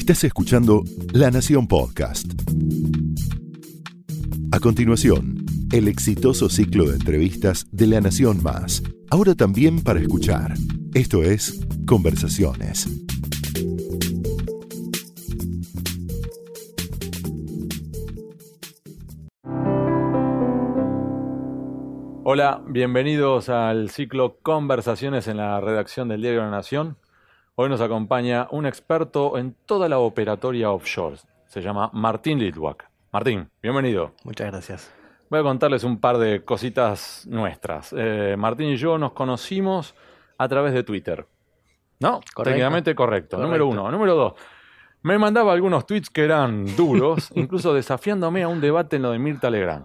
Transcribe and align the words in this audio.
Estás 0.00 0.24
escuchando 0.24 0.82
La 1.12 1.30
Nación 1.30 1.68
Podcast. 1.68 2.24
A 4.50 4.58
continuación, 4.58 5.44
el 5.72 5.88
exitoso 5.88 6.48
ciclo 6.48 6.86
de 6.86 6.94
entrevistas 6.94 7.66
de 7.70 7.86
La 7.86 8.00
Nación 8.00 8.42
Más. 8.42 8.82
Ahora 9.10 9.34
también 9.34 9.84
para 9.84 10.00
escuchar. 10.00 10.54
Esto 10.94 11.22
es 11.22 11.60
Conversaciones. 11.86 12.88
Hola, 22.24 22.62
bienvenidos 22.66 23.50
al 23.50 23.90
ciclo 23.90 24.38
Conversaciones 24.42 25.28
en 25.28 25.36
la 25.36 25.60
redacción 25.60 26.08
del 26.08 26.22
Diario 26.22 26.40
La 26.40 26.50
Nación. 26.50 26.96
Hoy 27.62 27.68
nos 27.68 27.82
acompaña 27.82 28.48
un 28.52 28.64
experto 28.64 29.36
en 29.36 29.54
toda 29.66 29.86
la 29.86 29.98
operatoria 29.98 30.70
offshore. 30.70 31.18
Se 31.44 31.60
llama 31.60 31.90
Martín 31.92 32.38
Litwak. 32.38 32.88
Martín, 33.12 33.50
bienvenido. 33.62 34.14
Muchas 34.24 34.46
gracias. 34.46 34.90
Voy 35.28 35.40
a 35.40 35.42
contarles 35.42 35.84
un 35.84 36.00
par 36.00 36.16
de 36.16 36.42
cositas 36.42 37.26
nuestras. 37.28 37.94
Eh, 37.94 38.34
Martín 38.38 38.70
y 38.70 38.78
yo 38.78 38.96
nos 38.96 39.12
conocimos 39.12 39.94
a 40.38 40.48
través 40.48 40.72
de 40.72 40.84
Twitter. 40.84 41.26
¿No? 41.98 42.20
Correcto. 42.32 42.44
Técnicamente 42.44 42.94
correcto. 42.94 43.36
Correcto. 43.36 43.46
Número 43.46 43.66
uno. 43.66 43.90
Número 43.90 44.14
dos. 44.14 44.32
Me 45.02 45.18
mandaba 45.18 45.52
algunos 45.52 45.84
tweets 45.84 46.08
que 46.08 46.24
eran 46.24 46.64
duros, 46.76 47.30
incluso 47.34 47.74
desafiándome 47.74 48.42
a 48.42 48.48
un 48.48 48.62
debate 48.62 48.96
en 48.96 49.02
lo 49.02 49.10
de 49.10 49.18
Mirta 49.18 49.50
Legrand. 49.50 49.84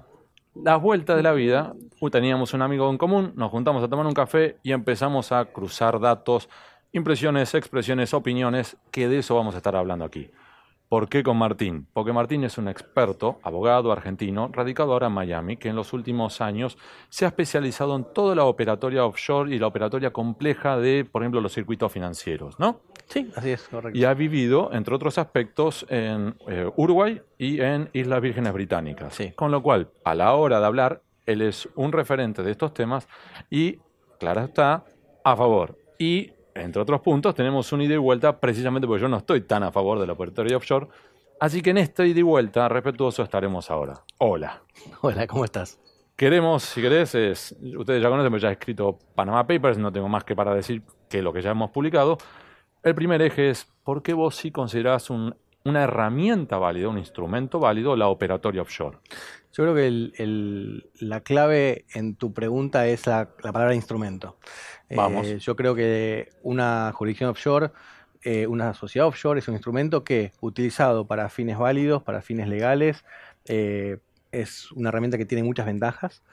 Las 0.64 0.82
vueltas 0.82 1.18
de 1.18 1.24
la 1.24 1.34
vida, 1.34 1.74
teníamos 2.10 2.54
un 2.54 2.62
amigo 2.62 2.90
en 2.90 2.98
común, 2.98 3.34
nos 3.36 3.52
juntamos 3.52 3.84
a 3.84 3.90
tomar 3.90 4.06
un 4.06 4.14
café 4.14 4.60
y 4.64 4.72
empezamos 4.72 5.34
a 5.34 5.44
cruzar 5.44 6.00
datos, 6.00 6.48
impresiones, 6.92 7.54
expresiones, 7.54 8.14
opiniones, 8.14 8.78
que 8.92 9.08
de 9.08 9.20
eso 9.20 9.36
vamos 9.36 9.56
a 9.56 9.58
estar 9.58 9.76
hablando 9.76 10.06
aquí. 10.06 10.30
¿Por 10.88 11.10
qué 11.10 11.24
con 11.24 11.38
Martín? 11.38 11.88
Porque 11.94 12.14
Martín 12.14 12.44
es 12.44 12.60
un 12.60 12.68
experto, 12.68 13.40
abogado 13.42 13.92
argentino, 13.92 14.50
radicado 14.54 14.94
ahora 14.94 15.08
en 15.08 15.14
Miami, 15.14 15.58
que 15.58 15.70
en 15.70 15.76
los 15.76 15.94
últimos 15.94 16.42
años 16.42 16.78
se 17.10 17.26
ha 17.26 17.30
especializado 17.30 17.96
en 17.96 18.06
toda 18.14 18.36
la 18.36 18.46
operatoria 18.46 19.04
offshore 19.04 19.54
y 19.54 19.58
la 19.58 19.66
operatoria 19.66 20.14
compleja 20.14 20.78
de, 20.78 21.04
por 21.04 21.24
ejemplo, 21.24 21.42
los 21.42 21.54
circuitos 21.54 21.92
financieros, 21.92 22.60
¿no? 22.60 22.82
Sí, 23.08 23.32
así 23.36 23.50
es, 23.50 23.68
correcto. 23.68 23.98
Y 23.98 24.04
ha 24.06 24.14
vivido, 24.14 24.70
entre 24.74 24.94
otros 24.94 25.18
aspectos, 25.18 25.88
en 25.90 26.36
eh, 26.48 26.70
Uruguay 26.76 27.20
y 27.40 27.62
en 27.62 27.90
Islas 27.94 28.22
Vírgenes 28.22 28.54
Británicas. 28.54 29.16
Sí. 29.16 29.32
Con 29.32 29.52
lo 29.52 29.64
cual, 29.64 29.90
a 30.04 30.14
la 30.14 30.34
hora 30.34 30.60
de 30.60 30.66
hablar, 30.68 31.02
él 31.26 31.42
es 31.42 31.68
un 31.76 31.92
referente 31.92 32.44
de 32.44 32.52
estos 32.52 32.74
temas 32.74 33.08
y, 33.50 33.80
claro 34.20 34.42
está, 34.42 34.86
a 35.24 35.36
favor. 35.36 35.78
Y, 35.98 36.32
entre 36.56 36.82
otros 36.82 37.02
puntos, 37.02 37.36
tenemos 37.36 37.72
un 37.74 37.82
ida 37.82 37.94
y 37.96 37.98
vuelta 37.98 38.40
precisamente 38.40 38.88
porque 38.88 39.02
yo 39.02 39.10
no 39.10 39.18
estoy 39.18 39.42
tan 39.42 39.64
a 39.64 39.72
favor 39.72 40.00
de 40.00 40.08
la 40.08 40.14
operatoria 40.14 40.56
offshore. 40.58 40.88
Así 41.40 41.62
que 41.62 41.72
en 41.72 41.78
esta 41.78 42.06
ida 42.06 42.20
y 42.20 42.24
vuelta, 42.24 42.70
respetuoso, 42.70 43.22
estaremos 43.22 43.70
ahora. 43.70 44.02
Hola. 44.20 44.62
Hola, 45.02 45.28
¿cómo 45.28 45.44
estás? 45.44 45.78
Queremos, 46.16 46.64
si 46.64 46.82
querés, 46.82 47.14
es, 47.14 47.56
ustedes 47.78 48.02
ya 48.02 48.10
conocen, 48.10 48.32
porque 48.32 48.44
ya 48.44 48.50
he 48.50 48.54
escrito 48.54 48.98
Panama 49.16 49.46
Papers, 49.46 49.78
no 49.78 49.92
tengo 49.92 50.08
más 50.08 50.24
que 50.24 50.34
para 50.34 50.56
decir 50.56 50.82
que 51.10 51.22
lo 51.22 51.34
que 51.34 51.42
ya 51.42 51.52
hemos 51.52 51.72
publicado. 51.72 52.18
El 52.84 52.96
primer 52.96 53.22
eje 53.22 53.50
es, 53.50 53.68
¿por 53.84 54.02
qué 54.02 54.14
vos 54.14 54.36
sí 54.36 54.50
considerás 54.52 55.10
un- 55.10 55.36
una 55.66 55.84
herramienta 55.84 56.58
válida, 56.58 56.88
un 56.90 57.00
instrumento 57.00 57.60
válido, 57.60 57.96
la 57.96 58.08
operatoria 58.08 58.62
offshore? 58.62 59.00
Yo 59.52 59.64
creo 59.64 59.76
que 59.76 59.88
el- 59.88 60.14
el- 60.18 60.90
la 61.00 61.22
clave 61.22 61.86
en 61.94 62.16
tu 62.16 62.34
pregunta 62.34 62.88
es 62.88 63.08
la, 63.08 63.30
la 63.44 63.52
palabra 63.52 63.74
instrumento. 63.74 64.38
Eh, 64.90 64.96
Vamos. 64.96 65.28
yo 65.44 65.56
creo 65.56 65.74
que 65.76 66.30
una 66.44 66.92
jurisdicción 66.94 67.32
offshore, 67.32 67.72
eh, 68.24 68.46
una 68.48 68.74
sociedad 68.74 69.08
offshore 69.08 69.40
es 69.40 69.48
un 69.48 69.56
instrumento 69.56 70.04
que, 70.04 70.34
utilizado 70.40 71.08
para 71.08 71.30
fines 71.30 71.58
válidos, 71.58 72.04
para 72.04 72.22
fines 72.22 72.48
legales, 72.48 73.04
eh, 73.46 73.98
es 74.32 74.72
una 74.74 74.90
herramienta 74.90 75.18
que 75.18 75.26
tiene 75.26 75.44
muchas 75.44 75.66
ventajas. 75.66 76.24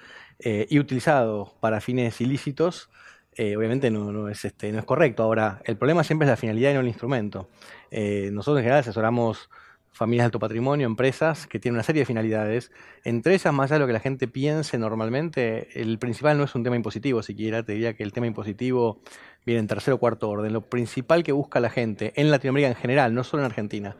eh, 0.44 0.66
y 0.70 0.80
utilizado 0.80 1.54
para 1.60 1.80
fines 1.80 2.20
ilícitos, 2.20 2.90
eh, 3.36 3.56
obviamente 3.56 3.90
no, 3.90 4.12
no 4.12 4.28
es, 4.28 4.44
este, 4.44 4.72
no 4.72 4.78
es 4.78 4.84
correcto. 4.84 5.22
Ahora, 5.22 5.60
el 5.64 5.76
problema 5.76 6.04
siempre 6.04 6.26
es 6.26 6.30
la 6.30 6.36
finalidad 6.36 6.70
y 6.70 6.74
no 6.74 6.80
el 6.80 6.88
instrumento. 6.88 7.48
Eh, 7.90 8.30
nosotros 8.32 8.58
en 8.58 8.64
general 8.64 8.80
asesoramos 8.80 9.48
familias 9.90 10.24
de 10.24 10.26
alto 10.26 10.38
patrimonio, 10.38 10.86
empresas 10.86 11.46
que 11.46 11.58
tienen 11.58 11.76
una 11.76 11.82
serie 11.82 12.00
de 12.00 12.06
finalidades. 12.06 12.72
Entre 13.04 13.34
ellas, 13.34 13.52
más 13.52 13.70
allá 13.70 13.76
de 13.76 13.80
lo 13.80 13.86
que 13.86 13.92
la 13.92 14.00
gente 14.00 14.26
piense 14.26 14.78
normalmente, 14.78 15.80
el 15.80 15.98
principal 15.98 16.38
no 16.38 16.44
es 16.44 16.54
un 16.54 16.64
tema 16.64 16.76
impositivo, 16.76 17.22
siquiera 17.22 17.62
te 17.62 17.72
diría 17.72 17.94
que 17.94 18.02
el 18.02 18.12
tema 18.12 18.26
impositivo 18.26 19.00
viene 19.44 19.60
en 19.60 19.66
tercer 19.66 19.92
o 19.92 19.98
cuarto 19.98 20.30
orden. 20.30 20.52
Lo 20.52 20.62
principal 20.62 21.22
que 21.22 21.32
busca 21.32 21.60
la 21.60 21.70
gente 21.70 22.12
en 22.16 22.30
Latinoamérica 22.30 22.68
en 22.68 22.76
general, 22.76 23.14
no 23.14 23.22
solo 23.22 23.42
en 23.42 23.46
Argentina, 23.46 23.96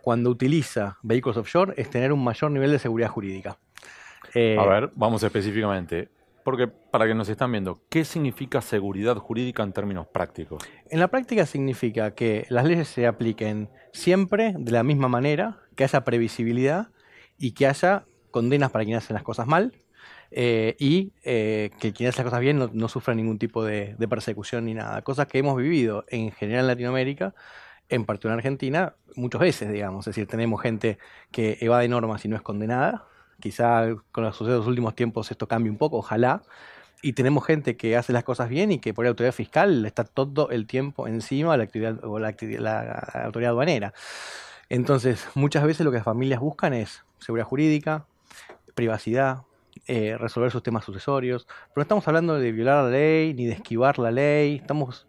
cuando 0.00 0.30
utiliza 0.30 0.98
vehículos 1.02 1.36
offshore 1.36 1.74
es 1.76 1.90
tener 1.90 2.12
un 2.12 2.22
mayor 2.22 2.50
nivel 2.50 2.70
de 2.70 2.78
seguridad 2.78 3.08
jurídica. 3.08 3.58
Eh, 4.34 4.56
A 4.58 4.66
ver, 4.66 4.90
vamos 4.94 5.22
específicamente. 5.22 6.08
Porque 6.44 6.66
para 6.68 7.06
que 7.06 7.14
nos 7.14 7.28
están 7.28 7.52
viendo, 7.52 7.80
¿qué 7.88 8.04
significa 8.04 8.60
seguridad 8.60 9.16
jurídica 9.16 9.62
en 9.62 9.72
términos 9.72 10.06
prácticos? 10.08 10.62
En 10.90 10.98
la 10.98 11.08
práctica 11.08 11.46
significa 11.46 12.14
que 12.14 12.46
las 12.48 12.64
leyes 12.64 12.88
se 12.88 13.06
apliquen 13.06 13.70
siempre 13.92 14.54
de 14.58 14.72
la 14.72 14.82
misma 14.82 15.08
manera, 15.08 15.60
que 15.76 15.84
haya 15.84 16.04
previsibilidad 16.04 16.88
y 17.38 17.52
que 17.52 17.66
haya 17.66 18.04
condenas 18.30 18.70
para 18.70 18.84
quien 18.84 18.96
hace 18.96 19.12
las 19.12 19.22
cosas 19.22 19.46
mal 19.46 19.72
eh, 20.30 20.74
y 20.78 21.12
eh, 21.22 21.70
que 21.78 21.92
quien 21.92 22.08
hace 22.08 22.18
las 22.18 22.24
cosas 22.24 22.40
bien 22.40 22.58
no, 22.58 22.70
no 22.72 22.88
sufra 22.88 23.14
ningún 23.14 23.38
tipo 23.38 23.64
de, 23.64 23.94
de 23.98 24.08
persecución 24.08 24.64
ni 24.64 24.74
nada. 24.74 25.02
Cosas 25.02 25.26
que 25.26 25.38
hemos 25.38 25.56
vivido 25.56 26.04
en 26.08 26.32
general 26.32 26.62
en 26.62 26.68
Latinoamérica, 26.68 27.34
en 27.88 28.04
particular 28.04 28.34
en 28.34 28.38
Argentina, 28.38 28.96
muchas 29.14 29.40
veces, 29.40 29.70
digamos. 29.70 30.06
Es 30.06 30.14
decir, 30.14 30.26
tenemos 30.26 30.60
gente 30.60 30.98
que 31.30 31.58
evade 31.60 31.88
normas 31.88 32.24
y 32.24 32.28
no 32.28 32.36
es 32.36 32.42
condenada. 32.42 33.06
Quizá 33.42 33.88
con 34.12 34.22
los 34.22 34.36
sucesos 34.36 34.54
de 34.54 34.58
los 34.58 34.66
últimos 34.68 34.94
tiempos 34.94 35.30
esto 35.32 35.48
cambie 35.48 35.70
un 35.70 35.78
poco, 35.78 35.98
ojalá. 35.98 36.42
Y 37.02 37.14
tenemos 37.14 37.44
gente 37.44 37.76
que 37.76 37.96
hace 37.96 38.12
las 38.12 38.22
cosas 38.22 38.48
bien 38.48 38.70
y 38.70 38.78
que 38.78 38.94
por 38.94 39.04
la 39.04 39.08
autoridad 39.08 39.32
fiscal 39.32 39.84
está 39.84 40.04
todo 40.04 40.50
el 40.50 40.68
tiempo 40.68 41.08
encima 41.08 41.50
de 41.52 41.58
la 41.58 41.64
actividad 41.64 42.04
o 42.04 42.20
la, 42.20 42.34
la 42.60 43.24
autoridad 43.24 43.50
aduanera. 43.50 43.92
Entonces, 44.68 45.26
muchas 45.34 45.64
veces 45.64 45.84
lo 45.84 45.90
que 45.90 45.96
las 45.96 46.04
familias 46.04 46.38
buscan 46.38 46.72
es 46.72 47.04
seguridad 47.18 47.46
jurídica, 47.46 48.06
privacidad, 48.76 49.42
eh, 49.88 50.16
resolver 50.16 50.52
sus 50.52 50.62
temas 50.62 50.84
sucesorios. 50.84 51.46
Pero 51.46 51.72
no 51.76 51.82
estamos 51.82 52.06
hablando 52.06 52.38
de 52.38 52.52
violar 52.52 52.84
la 52.84 52.90
ley 52.90 53.34
ni 53.34 53.46
de 53.46 53.54
esquivar 53.54 53.98
la 53.98 54.12
ley. 54.12 54.56
Estamos 54.56 55.06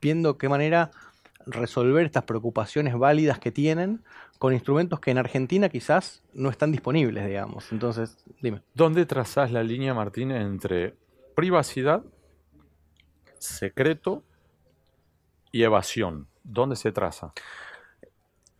viendo 0.00 0.36
qué 0.36 0.48
manera 0.48 0.90
resolver 1.50 2.04
estas 2.04 2.24
preocupaciones 2.24 2.96
válidas 2.98 3.38
que 3.38 3.50
tienen 3.50 4.02
con 4.38 4.52
instrumentos 4.52 5.00
que 5.00 5.10
en 5.10 5.18
Argentina 5.18 5.68
quizás 5.68 6.22
no 6.32 6.48
están 6.50 6.72
disponibles, 6.72 7.26
digamos. 7.26 7.70
Entonces, 7.72 8.24
dime. 8.40 8.62
¿Dónde 8.74 9.06
trazás 9.06 9.52
la 9.52 9.62
línea, 9.62 9.92
Martín, 9.92 10.30
entre 10.30 10.96
privacidad, 11.34 12.02
secreto 13.38 14.24
y 15.52 15.62
evasión? 15.62 16.28
¿Dónde 16.42 16.76
se 16.76 16.92
traza? 16.92 17.32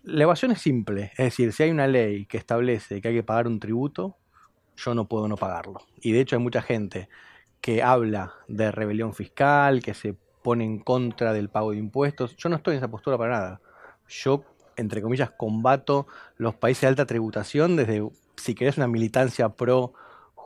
La 0.02 0.24
evasión 0.24 0.50
es 0.50 0.60
simple, 0.60 1.12
es 1.12 1.24
decir, 1.24 1.52
si 1.52 1.62
hay 1.62 1.70
una 1.70 1.86
ley 1.86 2.24
que 2.26 2.38
establece 2.38 3.00
que 3.00 3.08
hay 3.08 3.14
que 3.14 3.22
pagar 3.22 3.46
un 3.46 3.60
tributo, 3.60 4.16
yo 4.76 4.94
no 4.94 5.06
puedo 5.06 5.28
no 5.28 5.36
pagarlo. 5.36 5.80
Y 6.00 6.12
de 6.12 6.20
hecho 6.20 6.36
hay 6.36 6.42
mucha 6.42 6.62
gente 6.62 7.08
que 7.60 7.82
habla 7.82 8.34
de 8.48 8.72
rebelión 8.72 9.14
fiscal, 9.14 9.82
que 9.82 9.94
se 9.94 10.16
pone 10.42 10.64
en 10.64 10.78
contra 10.78 11.32
del 11.32 11.48
pago 11.48 11.72
de 11.72 11.78
impuestos. 11.78 12.36
Yo 12.36 12.48
no 12.48 12.56
estoy 12.56 12.74
en 12.74 12.78
esa 12.78 12.88
postura 12.88 13.18
para 13.18 13.38
nada. 13.38 13.60
Yo, 14.08 14.44
entre 14.76 15.02
comillas, 15.02 15.30
combato 15.30 16.06
los 16.36 16.54
países 16.54 16.82
de 16.82 16.88
alta 16.88 17.06
tributación 17.06 17.76
desde, 17.76 18.08
si 18.36 18.54
querés, 18.54 18.76
una 18.76 18.88
militancia 18.88 19.48
pro 19.50 19.92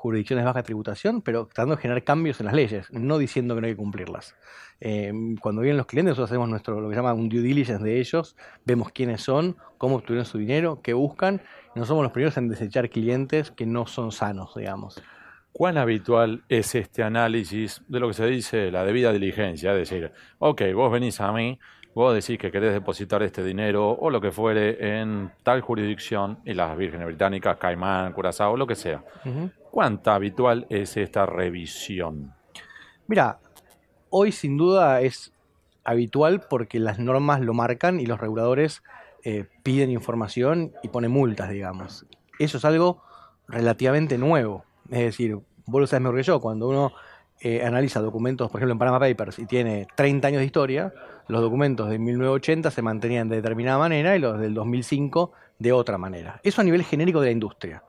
jurisdicciones 0.05 0.43
de 0.43 0.47
baja 0.47 0.62
tributación, 0.62 1.22
pero 1.22 1.47
tratando 1.47 1.77
de 1.77 1.81
generar 1.81 2.05
cambios 2.05 2.38
en 2.38 2.44
las 2.44 2.55
leyes, 2.55 2.93
no 2.93 3.16
diciendo 3.16 3.55
que 3.55 3.62
no 3.62 3.66
hay 3.66 3.72
que 3.72 3.78
cumplirlas. 3.78 4.34
Eh, 4.78 5.10
cuando 5.41 5.62
vienen 5.62 5.78
los 5.78 5.87
clientes, 5.87 6.11
nosotros 6.11 6.31
hacemos 6.31 6.47
nuestro, 6.50 6.78
lo 6.78 6.91
que 6.91 6.94
se 6.94 6.99
llama 6.99 7.15
un 7.15 7.31
due 7.31 7.41
diligence 7.41 7.82
de 7.82 8.00
ellos, 8.00 8.37
vemos 8.66 8.91
quiénes 8.93 9.22
son, 9.22 9.56
cómo 9.79 9.97
obtuvieron 9.97 10.26
su 10.26 10.37
dinero, 10.37 10.81
qué 10.82 10.93
buscan, 10.93 11.40
no 11.75 11.87
somos 11.87 12.02
los 12.02 12.12
primeros 12.12 12.37
en 12.37 12.50
desechar 12.50 12.90
clientes 12.90 13.50
que 13.50 13.64
no 13.64 13.87
son 13.87 14.12
sanos, 14.12 14.55
digamos. 14.55 15.02
¿Cuán 15.56 15.79
habitual 15.79 16.43
es 16.49 16.75
este 16.75 17.05
análisis 17.05 17.81
de 17.87 18.01
lo 18.01 18.09
que 18.09 18.15
se 18.15 18.27
dice 18.27 18.73
la 18.73 18.85
debida 18.85 19.12
diligencia? 19.12 19.71
Es 19.71 19.89
decir, 19.89 20.11
ok, 20.41 20.62
vos 20.75 20.91
venís 20.91 21.21
a 21.21 21.31
mí, 21.31 21.61
vos 21.95 22.12
decís 22.12 22.41
que 22.41 22.51
querés 22.51 22.73
depositar 22.73 23.23
este 23.23 23.45
dinero 23.45 23.89
o 23.91 24.11
lo 24.11 24.21
que 24.21 24.33
fuere 24.33 24.99
en 24.99 25.31
tal 25.45 25.61
jurisdicción, 25.61 26.41
y 26.45 26.55
las 26.55 26.77
vírgenes 26.77 27.06
británicas, 27.06 27.56
Caimán, 27.56 28.12
Curazao, 28.15 28.56
lo 28.56 28.67
que 28.67 28.75
sea. 28.75 29.05
¿Cuánta 29.71 30.17
habitual 30.17 30.67
es 30.71 30.97
esta 30.97 31.25
revisión? 31.25 32.35
Mira, 33.07 33.39
hoy 34.11 34.33
sin 34.33 34.57
duda 34.57 35.03
es 35.03 35.33
habitual 35.85 36.49
porque 36.50 36.81
las 36.81 36.99
normas 36.99 37.41
lo 37.41 37.55
marcan 37.55 38.00
y 38.00 38.07
los 38.07 38.19
reguladores 38.19 38.83
eh, 39.23 39.47
piden 39.62 39.91
información 39.91 40.73
y 40.83 40.89
ponen 40.89 41.12
multas, 41.12 41.49
digamos. 41.50 42.07
Eso 42.41 42.59
es 42.59 42.65
algo 42.65 43.05
relativamente 43.47 44.19
nuevo. 44.19 44.65
Es 44.91 45.01
decir, 45.01 45.39
vos 45.67 45.81
lo 45.81 45.87
sabes 45.87 46.03
mejor 46.03 46.17
que 46.17 46.23
yo, 46.23 46.41
cuando 46.41 46.69
uno 46.69 46.93
eh, 47.41 47.65
analiza 47.65 48.01
documentos, 48.01 48.51
por 48.51 48.61
ejemplo 48.61 48.73
en 48.73 48.79
Panama 48.79 49.01
Papers, 49.01 49.39
y 49.39 49.47
tiene 49.47 49.87
30 49.97 50.29
años 50.29 50.41
de 50.41 50.47
historia, 50.47 50.95
los 51.29 51.41
documentos 51.41 51.89
de 51.89 51.99
1980 51.99 52.71
se 52.71 52.83
mantenían 52.83 53.29
de 53.29 53.37
determinada 53.37 53.79
manera 53.79 54.17
y 54.17 54.19
los 54.19 54.39
del 54.39 54.55
2005 54.55 55.33
de 55.59 55.73
otra 55.73 55.99
manera. 55.99 56.41
Eso 56.43 56.61
a 56.61 56.65
nivel 56.65 56.85
genérico 56.85 57.21
de 57.21 57.27
la 57.27 57.33
industria. 57.33 57.83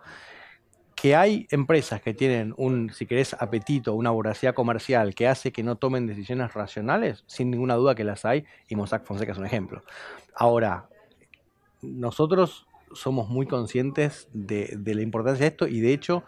Que 0.95 1.15
hay 1.15 1.45
empresas 1.51 2.01
que 2.01 2.13
tienen 2.13 2.53
un, 2.57 2.91
si 2.91 3.05
querés, 3.05 3.33
apetito, 3.33 3.93
una 3.93 4.11
voracidad 4.11 4.53
comercial 4.53 5.13
que 5.13 5.27
hace 5.27 5.51
que 5.51 5.61
no 5.61 5.75
tomen 5.75 6.07
decisiones 6.07 6.53
racionales, 6.53 7.23
sin 7.27 7.51
ninguna 7.51 7.75
duda 7.75 7.95
que 7.95 8.03
las 8.03 8.25
hay, 8.25 8.45
y 8.67 8.75
Mossack 8.75 9.03
Fonseca 9.03 9.33
es 9.33 9.37
un 9.37 9.45
ejemplo. 9.45 9.83
Ahora, 10.33 10.87
nosotros 11.81 12.65
somos 12.93 13.29
muy 13.29 13.45
conscientes 13.45 14.29
de, 14.33 14.73
de 14.77 14.95
la 14.95 15.01
importancia 15.01 15.43
de 15.43 15.47
esto 15.47 15.67
y 15.67 15.81
de 15.81 15.93
hecho 15.93 16.23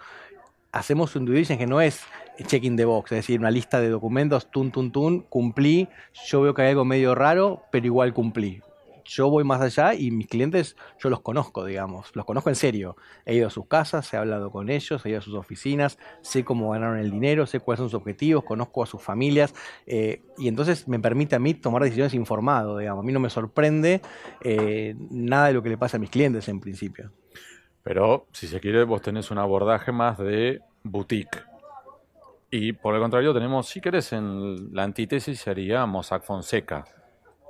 hacemos 0.71 1.15
un 1.15 1.25
due 1.25 1.35
diligence 1.35 1.57
que 1.57 1.67
no 1.67 1.81
es 1.81 2.01
checking 2.45 2.77
the 2.77 2.85
box, 2.85 3.11
es 3.11 3.17
decir, 3.19 3.39
una 3.39 3.51
lista 3.51 3.79
de 3.79 3.89
documentos, 3.89 4.51
tun, 4.51 4.71
tun, 4.71 4.91
tun, 4.91 5.21
cumplí, 5.21 5.87
yo 6.27 6.41
veo 6.41 6.53
que 6.53 6.61
hay 6.63 6.69
algo 6.69 6.85
medio 6.85 7.15
raro, 7.15 7.63
pero 7.71 7.85
igual 7.85 8.13
cumplí. 8.13 8.61
Yo 9.09 9.29
voy 9.29 9.45
más 9.45 9.61
allá 9.61 9.93
y 9.93 10.11
mis 10.11 10.27
clientes 10.27 10.75
yo 10.99 11.09
los 11.09 11.21
conozco, 11.21 11.63
digamos, 11.63 12.13
los 12.13 12.25
conozco 12.25 12.49
en 12.49 12.57
serio. 12.57 12.97
He 13.25 13.35
ido 13.35 13.47
a 13.47 13.49
sus 13.49 13.65
casas, 13.65 14.13
he 14.13 14.17
hablado 14.17 14.51
con 14.51 14.69
ellos, 14.69 15.05
he 15.05 15.09
ido 15.09 15.19
a 15.19 15.21
sus 15.21 15.33
oficinas, 15.33 15.97
sé 16.21 16.43
cómo 16.43 16.71
ganaron 16.71 16.99
el 16.99 17.09
dinero, 17.09 17.45
sé 17.45 17.61
cuáles 17.61 17.79
son 17.79 17.89
sus 17.89 17.99
objetivos, 18.01 18.43
conozco 18.43 18.83
a 18.83 18.85
sus 18.85 19.01
familias 19.01 19.55
eh, 19.85 20.23
y 20.37 20.49
entonces 20.49 20.89
me 20.89 20.99
permite 20.99 21.37
a 21.37 21.39
mí 21.39 21.53
tomar 21.53 21.83
decisiones 21.83 22.13
informado, 22.15 22.77
digamos. 22.77 23.01
A 23.01 23.05
mí 23.05 23.13
no 23.13 23.21
me 23.21 23.29
sorprende 23.29 24.01
eh, 24.41 24.93
nada 25.09 25.47
de 25.47 25.53
lo 25.53 25.63
que 25.63 25.69
le 25.69 25.77
pasa 25.77 25.95
a 25.95 26.01
mis 26.01 26.09
clientes 26.09 26.49
en 26.49 26.59
principio. 26.59 27.09
Pero 27.87 28.27
si 28.33 28.47
se 28.47 28.59
quiere, 28.59 28.83
vos 28.83 29.01
tenés 29.01 29.31
un 29.31 29.37
abordaje 29.37 29.93
más 29.93 30.17
de 30.17 30.59
boutique. 30.83 31.41
Y 32.51 32.73
por 32.73 32.93
el 32.93 32.99
contrario, 32.99 33.33
tenemos, 33.33 33.69
si 33.69 33.79
querés, 33.79 34.11
en 34.11 34.75
la 34.75 34.83
antítesis 34.83 35.39
sería 35.39 35.85
Mossack 35.85 36.23
Fonseca. 36.23 36.83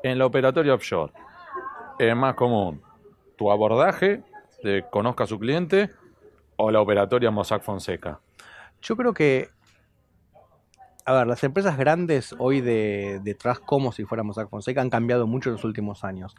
En 0.04 0.20
la 0.20 0.28
operatoria 0.28 0.76
offshore 0.76 1.12
es 1.98 2.16
más 2.16 2.36
común 2.36 2.84
tu 3.36 3.50
abordaje 3.50 4.22
de 4.62 4.86
conozca 4.92 5.24
a 5.24 5.28
su 5.28 5.40
cliente 5.40 5.90
o 6.56 6.70
la 6.70 6.82
operatoria 6.82 7.32
Mossack 7.32 7.64
Fonseca. 7.64 8.20
Yo 8.84 8.96
creo 8.96 9.16
que, 9.16 9.50
a 11.08 11.14
ver, 11.14 11.28
las 11.28 11.44
empresas 11.44 11.78
grandes 11.78 12.36
hoy 12.38 12.62
de, 12.62 13.22
detrás 13.24 13.60
como 13.60 13.92
si 13.92 14.04
fuera 14.04 14.24
Mossack 14.24 14.50
Fonseca 14.50 14.82
han 14.82 14.90
cambiado 14.90 15.26
mucho 15.26 15.50
en 15.50 15.56
los 15.56 15.64
últimos 15.64 16.04
años 16.04 16.36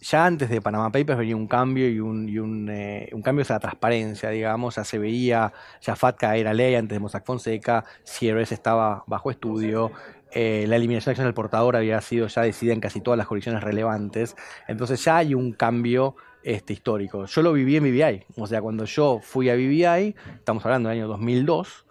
ya 0.00 0.26
antes 0.26 0.48
de 0.48 0.60
Panama 0.60 0.90
Papers 0.90 1.18
venía 1.18 1.36
un 1.36 1.46
cambio 1.46 1.88
y 1.88 2.00
un, 2.00 2.28
y 2.28 2.38
un, 2.38 2.68
eh, 2.70 3.10
cambio 3.24 3.42
es 3.42 3.50
la 3.50 3.58
transparencia, 3.58 4.30
digamos, 4.30 4.76
ya 4.76 4.84
se 4.84 4.98
veía, 4.98 5.52
ya 5.80 5.96
FATCA 5.96 6.36
era 6.36 6.54
ley 6.54 6.74
antes 6.74 6.96
de 6.96 7.00
Mossack 7.00 7.26
Fonseca, 7.26 7.84
CRS 8.04 8.52
estaba 8.52 9.02
bajo 9.06 9.30
estudio, 9.30 9.90
eh, 10.30 10.66
la 10.68 10.76
eliminación 10.76 11.10
de 11.10 11.12
acción 11.12 11.26
del 11.26 11.34
portador 11.34 11.74
había 11.74 12.00
sido 12.00 12.28
ya 12.28 12.42
decidida 12.42 12.74
en 12.74 12.80
casi 12.80 13.00
todas 13.00 13.18
las 13.18 13.26
jurisdicciones 13.26 13.64
relevantes, 13.64 14.36
entonces 14.68 15.04
ya 15.04 15.16
hay 15.16 15.34
un 15.34 15.52
cambio 15.52 16.14
este, 16.44 16.74
histórico. 16.74 17.26
Yo 17.26 17.42
lo 17.42 17.52
viví 17.52 17.76
en 17.76 17.84
BBI, 17.84 18.24
o 18.36 18.46
sea, 18.46 18.62
cuando 18.62 18.84
yo 18.84 19.18
fui 19.20 19.50
a 19.50 19.54
BBI, 19.54 20.14
estamos 20.36 20.64
hablando 20.64 20.90
del 20.90 20.98
año 20.98 21.08
2002, 21.08 21.86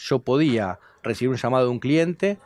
yo 0.00 0.20
podía 0.20 0.78
recibir 1.02 1.30
un 1.30 1.36
llamado 1.36 1.66
de 1.66 1.70
un 1.70 1.78
cliente, 1.78 2.38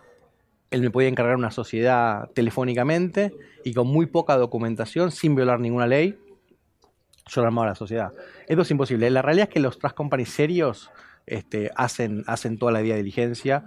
él 0.70 0.80
me 0.80 0.90
podía 0.90 1.08
encargar 1.08 1.36
una 1.36 1.50
sociedad 1.50 2.30
telefónicamente 2.34 3.32
y 3.64 3.74
con 3.74 3.86
muy 3.86 4.06
poca 4.06 4.36
documentación, 4.36 5.12
sin 5.12 5.34
violar 5.34 5.60
ninguna 5.60 5.86
ley, 5.86 6.18
yo 7.26 7.40
lo 7.40 7.46
armaba 7.46 7.68
la 7.68 7.74
sociedad. 7.74 8.12
Esto 8.48 8.62
es 8.62 8.70
imposible. 8.70 9.08
La 9.10 9.22
realidad 9.22 9.48
es 9.48 9.54
que 9.54 9.60
los 9.60 9.78
trust 9.78 9.96
companies 9.96 10.30
serios 10.30 10.90
este, 11.26 11.70
hacen, 11.76 12.24
hacen 12.26 12.58
toda 12.58 12.72
la 12.72 12.80
día 12.80 12.96
diligencia. 12.96 13.64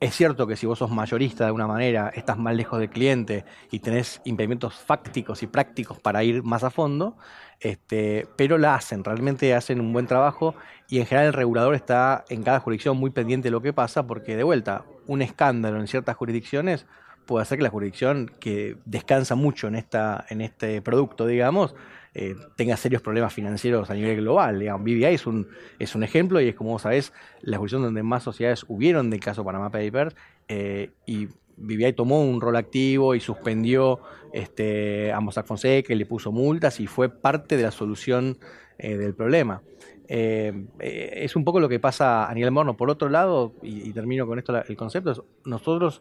Es 0.00 0.14
cierto 0.14 0.46
que 0.46 0.54
si 0.54 0.64
vos 0.64 0.78
sos 0.78 0.92
mayorista 0.92 1.42
de 1.42 1.48
alguna 1.48 1.66
manera, 1.66 2.12
estás 2.14 2.38
más 2.38 2.54
lejos 2.54 2.78
del 2.78 2.88
cliente 2.88 3.44
y 3.72 3.80
tenés 3.80 4.20
impedimentos 4.24 4.74
fácticos 4.74 5.42
y 5.42 5.48
prácticos 5.48 5.98
para 5.98 6.22
ir 6.22 6.44
más 6.44 6.62
a 6.62 6.70
fondo, 6.70 7.16
este, 7.58 8.28
pero 8.36 8.58
la 8.58 8.76
hacen, 8.76 9.02
realmente 9.02 9.52
hacen 9.54 9.80
un 9.80 9.92
buen 9.92 10.06
trabajo 10.06 10.54
y 10.88 11.00
en 11.00 11.06
general 11.06 11.26
el 11.26 11.32
regulador 11.32 11.74
está 11.74 12.24
en 12.28 12.44
cada 12.44 12.60
jurisdicción 12.60 12.96
muy 12.96 13.10
pendiente 13.10 13.48
de 13.48 13.50
lo 13.50 13.60
que 13.60 13.72
pasa 13.72 14.06
porque 14.06 14.36
de 14.36 14.44
vuelta, 14.44 14.84
un 15.08 15.20
escándalo 15.20 15.80
en 15.80 15.88
ciertas 15.88 16.16
jurisdicciones 16.16 16.86
puede 17.26 17.42
hacer 17.42 17.58
que 17.58 17.64
la 17.64 17.70
jurisdicción 17.70 18.30
que 18.38 18.76
descansa 18.84 19.34
mucho 19.34 19.66
en, 19.66 19.74
esta, 19.74 20.24
en 20.28 20.42
este 20.42 20.80
producto, 20.80 21.26
digamos, 21.26 21.74
eh, 22.14 22.34
tenga 22.56 22.76
serios 22.76 23.02
problemas 23.02 23.32
financieros 23.32 23.90
a 23.90 23.94
nivel 23.94 24.16
global. 24.16 24.58
Digamos, 24.58 24.88
es 24.88 25.26
un, 25.26 25.48
es 25.78 25.94
un 25.94 26.02
ejemplo 26.02 26.40
y 26.40 26.48
es 26.48 26.54
como 26.54 26.70
vos 26.70 26.82
sabés, 26.82 27.12
la 27.42 27.58
jurisdicción 27.58 27.82
donde 27.82 28.02
más 28.02 28.22
sociedades 28.22 28.64
hubieron 28.68 29.10
del 29.10 29.20
caso 29.20 29.44
Panama 29.44 29.70
Papers 29.70 30.14
eh, 30.48 30.90
y 31.06 31.28
BBI 31.56 31.92
tomó 31.92 32.22
un 32.22 32.40
rol 32.40 32.56
activo 32.56 33.14
y 33.14 33.20
suspendió 33.20 34.00
este, 34.32 35.12
a 35.12 35.20
Mossack 35.20 35.46
Fonseca 35.46 35.94
le 35.94 36.06
puso 36.06 36.32
multas 36.32 36.80
y 36.80 36.86
fue 36.86 37.08
parte 37.08 37.56
de 37.56 37.64
la 37.64 37.70
solución 37.70 38.38
eh, 38.78 38.96
del 38.96 39.14
problema. 39.14 39.62
es 40.08 41.36
un 41.36 41.44
poco 41.44 41.60
lo 41.60 41.68
que 41.68 41.80
pasa 41.80 42.28
a 42.28 42.34
nivel 42.34 42.50
morno. 42.50 42.76
Por 42.76 42.90
otro 42.90 43.08
lado, 43.08 43.54
y, 43.62 43.92
termino 43.92 44.26
con 44.26 44.38
esto 44.38 44.56
el 44.66 44.76
concepto, 44.76 45.26
nosotros 45.44 46.00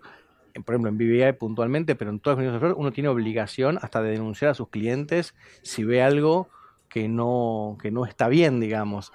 por 0.65 0.75
ejemplo, 0.75 0.89
en 0.89 0.97
BBI 0.97 1.33
puntualmente, 1.33 1.95
pero 1.95 2.11
en 2.11 2.19
todas 2.19 2.39
las 2.39 2.47
uniones 2.47 2.75
uno 2.77 2.91
tiene 2.91 3.09
obligación 3.09 3.79
hasta 3.81 4.01
de 4.01 4.11
denunciar 4.11 4.51
a 4.51 4.53
sus 4.53 4.69
clientes 4.69 5.35
si 5.61 5.83
ve 5.83 6.01
algo 6.01 6.49
que 6.89 7.07
no, 7.07 7.77
que 7.81 7.91
no 7.91 8.05
está 8.05 8.27
bien, 8.27 8.59
digamos. 8.59 9.11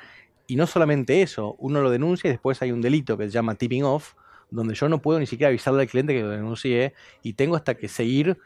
Y 0.47 0.57
no 0.57 0.67
solamente 0.67 1.23
eso, 1.23 1.55
uno 1.59 1.81
lo 1.81 1.91
denuncia 1.91 2.29
y 2.29 2.33
después 2.33 2.61
hay 2.63 2.73
un 2.73 2.81
delito 2.81 3.17
que 3.17 3.25
se 3.25 3.31
llama 3.31 3.55
tipping 3.55 3.85
off, 3.85 4.15
donde 4.51 4.75
yo 4.75 4.89
no 4.89 5.01
puedo 5.01 5.19
ni 5.19 5.27
siquiera 5.27 5.49
avisarle 5.49 5.83
al 5.83 5.89
cliente 5.89 6.13
que 6.13 6.23
lo 6.23 6.29
denuncie 6.29 6.93
y 7.23 7.35
tengo 7.35 7.57
hasta 7.57 7.75
que 7.75 7.89
seguir 7.89 8.39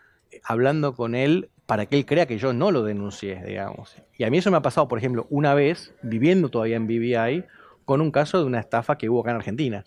hablando 0.44 0.94
con 0.94 1.14
él 1.14 1.50
para 1.66 1.86
que 1.86 1.96
él 1.96 2.06
crea 2.06 2.26
que 2.26 2.38
yo 2.38 2.52
no 2.52 2.70
lo 2.70 2.84
denuncié, 2.84 3.42
digamos. 3.44 3.96
Y 4.16 4.24
a 4.24 4.30
mí 4.30 4.38
eso 4.38 4.50
me 4.50 4.56
ha 4.56 4.62
pasado, 4.62 4.86
por 4.86 4.98
ejemplo, 4.98 5.26
una 5.30 5.54
vez, 5.54 5.94
viviendo 6.02 6.48
todavía 6.48 6.76
en 6.76 6.86
BBI, 6.86 7.44
con 7.84 8.00
un 8.00 8.10
caso 8.10 8.38
de 8.38 8.44
una 8.44 8.60
estafa 8.60 8.98
que 8.98 9.08
hubo 9.08 9.20
acá 9.20 9.30
en 9.30 9.36
Argentina. 9.36 9.84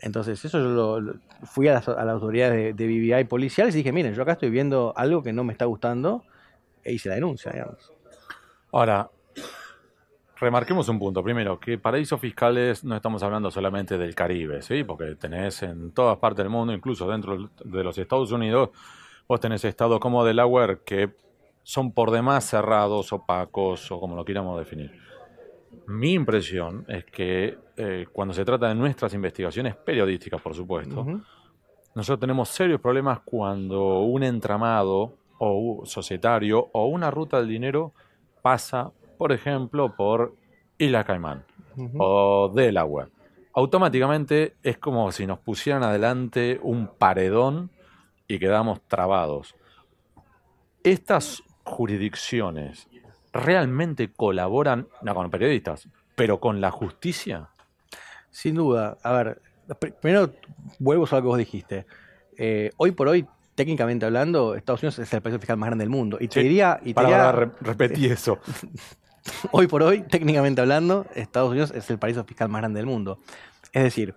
Entonces, 0.00 0.42
eso 0.44 0.58
yo 0.58 1.00
lo, 1.00 1.14
fui 1.42 1.68
a 1.68 1.74
las, 1.74 1.88
autoridades 1.88 2.74
de, 2.76 2.86
BBI 2.86 3.24
policiales 3.24 3.74
y 3.74 3.78
dije, 3.78 3.92
miren, 3.92 4.14
yo 4.14 4.22
acá 4.22 4.32
estoy 4.32 4.50
viendo 4.50 4.94
algo 4.96 5.22
que 5.22 5.32
no 5.32 5.44
me 5.44 5.52
está 5.52 5.66
gustando 5.66 6.24
e 6.82 6.92
hice 6.92 7.10
la 7.10 7.16
denuncia, 7.16 7.52
digamos. 7.52 7.92
Ahora, 8.72 9.10
remarquemos 10.36 10.88
un 10.88 10.98
punto. 10.98 11.22
Primero, 11.22 11.60
que 11.60 11.76
paraísos 11.76 12.18
fiscales 12.18 12.82
no 12.82 12.96
estamos 12.96 13.22
hablando 13.22 13.50
solamente 13.50 13.98
del 13.98 14.14
Caribe, 14.14 14.62
¿sí? 14.62 14.84
Porque 14.84 15.16
tenés 15.16 15.62
en 15.62 15.92
todas 15.92 16.18
partes 16.18 16.44
del 16.44 16.50
mundo, 16.50 16.72
incluso 16.72 17.06
dentro 17.06 17.50
de 17.62 17.84
los 17.84 17.98
Estados 17.98 18.32
Unidos, 18.32 18.70
vos 19.28 19.38
tenés 19.38 19.64
estados 19.64 20.00
como 20.00 20.24
Delaware 20.24 20.80
que 20.84 21.14
son 21.62 21.92
por 21.92 22.10
demás 22.10 22.44
cerrados, 22.44 23.12
opacos 23.12 23.90
o 23.92 24.00
como 24.00 24.16
lo 24.16 24.24
quieramos 24.24 24.58
definir. 24.58 25.09
Mi 25.90 26.12
impresión 26.12 26.84
es 26.86 27.04
que 27.04 27.58
eh, 27.76 28.06
cuando 28.12 28.32
se 28.32 28.44
trata 28.44 28.68
de 28.68 28.76
nuestras 28.76 29.12
investigaciones 29.12 29.74
periodísticas, 29.74 30.40
por 30.40 30.54
supuesto, 30.54 31.04
nosotros 31.96 32.20
tenemos 32.20 32.48
serios 32.48 32.80
problemas 32.80 33.18
cuando 33.24 33.98
un 34.02 34.22
entramado 34.22 35.16
o 35.38 35.82
societario 35.84 36.68
o 36.72 36.86
una 36.86 37.10
ruta 37.10 37.38
del 37.38 37.48
dinero 37.48 37.92
pasa, 38.40 38.92
por 39.18 39.32
ejemplo, 39.32 39.96
por 39.96 40.36
Isla 40.78 41.02
Caimán 41.02 41.44
o 41.98 42.52
Delaware. 42.54 43.10
Automáticamente 43.54 44.54
es 44.62 44.78
como 44.78 45.10
si 45.10 45.26
nos 45.26 45.40
pusieran 45.40 45.82
adelante 45.82 46.60
un 46.62 46.86
paredón 46.86 47.68
y 48.28 48.38
quedamos 48.38 48.80
trabados. 48.82 49.56
Estas 50.84 51.42
jurisdicciones 51.64 52.86
realmente 53.32 54.12
colaboran, 54.12 54.88
no 55.02 55.14
con 55.14 55.30
periodistas, 55.30 55.88
pero 56.14 56.40
con 56.40 56.60
la 56.60 56.70
justicia? 56.70 57.48
Sin 58.30 58.54
duda. 58.54 58.98
A 59.02 59.12
ver, 59.12 59.42
primero 60.00 60.32
vuelvo 60.78 61.06
a 61.10 61.14
lo 61.16 61.22
que 61.22 61.28
vos 61.28 61.38
dijiste. 61.38 61.86
Eh, 62.36 62.70
hoy 62.76 62.92
por 62.92 63.08
hoy, 63.08 63.26
técnicamente 63.54 64.06
hablando, 64.06 64.54
Estados 64.54 64.82
Unidos 64.82 64.98
es 64.98 65.12
el 65.12 65.22
país 65.22 65.36
fiscal 65.36 65.56
más 65.56 65.68
grande 65.68 65.84
del 65.84 65.90
mundo. 65.90 66.18
Y 66.20 66.28
te 66.28 66.40
diría. 66.40 66.80
Y 66.84 66.94
para, 66.94 67.32
repetir 67.60 68.12
eso. 68.12 68.38
hoy 69.52 69.66
por 69.66 69.82
hoy, 69.82 70.02
técnicamente 70.02 70.60
hablando, 70.60 71.06
Estados 71.14 71.50
Unidos 71.50 71.72
es 71.74 71.88
el 71.90 71.98
paraíso 71.98 72.24
fiscal 72.24 72.48
más 72.48 72.60
grande 72.62 72.78
del 72.78 72.86
mundo. 72.86 73.18
Es 73.72 73.82
decir, 73.82 74.14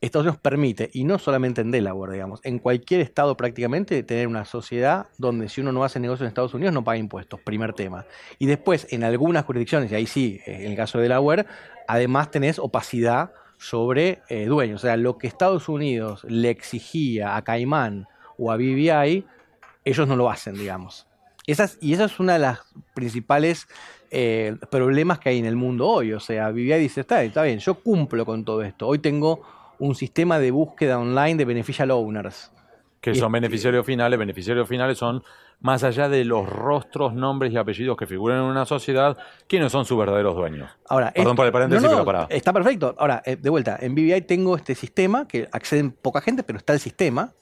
Estados 0.00 0.26
Unidos 0.26 0.40
permite, 0.40 0.90
y 0.92 1.04
no 1.04 1.18
solamente 1.18 1.62
en 1.62 1.70
Delaware, 1.70 2.12
digamos, 2.12 2.40
en 2.44 2.58
cualquier 2.58 3.00
estado 3.00 3.36
prácticamente, 3.36 4.02
tener 4.02 4.28
una 4.28 4.44
sociedad 4.44 5.06
donde 5.16 5.48
si 5.48 5.60
uno 5.60 5.72
no 5.72 5.82
hace 5.82 5.98
negocio 5.98 6.24
en 6.24 6.28
Estados 6.28 6.52
Unidos 6.52 6.74
no 6.74 6.84
paga 6.84 6.98
impuestos, 6.98 7.40
primer 7.40 7.72
tema. 7.72 8.04
Y 8.38 8.46
después, 8.46 8.86
en 8.90 9.04
algunas 9.04 9.44
jurisdicciones, 9.44 9.90
y 9.90 9.94
ahí 9.94 10.06
sí, 10.06 10.40
en 10.44 10.72
el 10.72 10.76
caso 10.76 10.98
de 10.98 11.04
Delaware, 11.04 11.46
además 11.88 12.30
tenés 12.30 12.58
opacidad 12.58 13.32
sobre 13.56 14.22
eh, 14.28 14.44
dueños. 14.44 14.82
O 14.82 14.86
sea, 14.86 14.96
lo 14.96 15.16
que 15.16 15.26
Estados 15.26 15.68
Unidos 15.68 16.24
le 16.28 16.50
exigía 16.50 17.36
a 17.36 17.42
Caimán 17.42 18.06
o 18.36 18.52
a 18.52 18.56
BBI, 18.56 19.24
ellos 19.84 20.08
no 20.08 20.16
lo 20.16 20.30
hacen, 20.30 20.54
digamos. 20.54 21.06
Y 21.46 21.52
esa 21.52 21.64
es 22.04 22.20
una 22.20 22.34
de 22.34 22.38
las 22.38 22.60
principales 22.94 23.68
eh, 24.10 24.56
problemas 24.70 25.18
que 25.18 25.28
hay 25.28 25.38
en 25.38 25.44
el 25.44 25.56
mundo 25.56 25.88
hoy. 25.88 26.12
O 26.12 26.20
sea, 26.20 26.50
BBI 26.50 26.78
dice, 26.78 27.00
está 27.02 27.42
bien, 27.42 27.58
yo 27.58 27.74
cumplo 27.74 28.24
con 28.24 28.44
todo 28.44 28.62
esto. 28.62 28.86
Hoy 28.86 28.98
tengo 28.98 29.42
un 29.78 29.94
sistema 29.94 30.38
de 30.38 30.50
búsqueda 30.50 30.98
online 30.98 31.36
de 31.36 31.44
beneficial 31.44 31.90
owners. 31.90 32.50
Que 33.00 33.14
son 33.14 33.30
beneficiarios 33.32 33.84
finales. 33.84 34.18
Beneficiarios 34.18 34.66
finales 34.66 34.96
son, 34.96 35.22
más 35.60 35.84
allá 35.84 36.08
de 36.08 36.24
los 36.24 36.48
rostros, 36.48 37.12
nombres 37.12 37.52
y 37.52 37.58
apellidos 37.58 37.98
que 37.98 38.06
figuran 38.06 38.38
en 38.38 38.44
una 38.44 38.64
sociedad, 38.64 39.18
quiénes 39.46 39.72
son 39.72 39.84
sus 39.84 39.98
verdaderos 39.98 40.34
dueños. 40.34 40.70
Ahora, 40.88 41.10
Perdón 41.12 41.32
esto- 41.32 41.36
por 41.36 41.46
el 41.46 41.52
paréntesis, 41.52 41.82
no, 41.82 41.90
no, 41.90 41.96
pero 41.96 42.06
pará. 42.06 42.26
Está 42.30 42.52
perfecto. 42.54 42.94
Ahora, 42.98 43.22
eh, 43.26 43.36
de 43.36 43.50
vuelta, 43.50 43.76
en 43.78 43.94
BBI 43.94 44.22
tengo 44.22 44.56
este 44.56 44.74
sistema 44.74 45.28
que 45.28 45.48
acceden 45.52 45.90
poca 45.90 46.22
gente, 46.22 46.42
pero 46.44 46.56
está 46.58 46.72
el 46.72 46.80
sistema. 46.80 47.34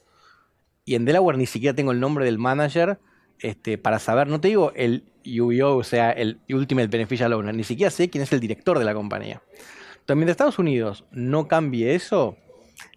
Y 0.84 0.96
en 0.96 1.04
Delaware 1.04 1.38
ni 1.38 1.46
siquiera 1.46 1.76
tengo 1.76 1.92
el 1.92 2.00
nombre 2.00 2.24
del 2.24 2.38
manager 2.38 2.98
este, 3.38 3.78
para 3.78 4.00
saber, 4.00 4.26
no 4.26 4.40
te 4.40 4.48
digo 4.48 4.72
el 4.74 5.04
UBO, 5.24 5.76
o 5.76 5.84
sea, 5.84 6.10
el 6.10 6.40
Ultimate 6.48 6.88
Beneficial 6.88 7.32
Owner, 7.32 7.54
ni 7.54 7.62
siquiera 7.62 7.90
sé 7.92 8.10
quién 8.10 8.22
es 8.22 8.32
el 8.32 8.40
director 8.40 8.80
de 8.80 8.84
la 8.84 8.94
compañía. 8.94 9.40
Entonces, 10.02 10.16
mientras 10.16 10.34
Estados 10.34 10.58
Unidos 10.58 11.04
no 11.12 11.46
cambie 11.46 11.94
eso, 11.94 12.36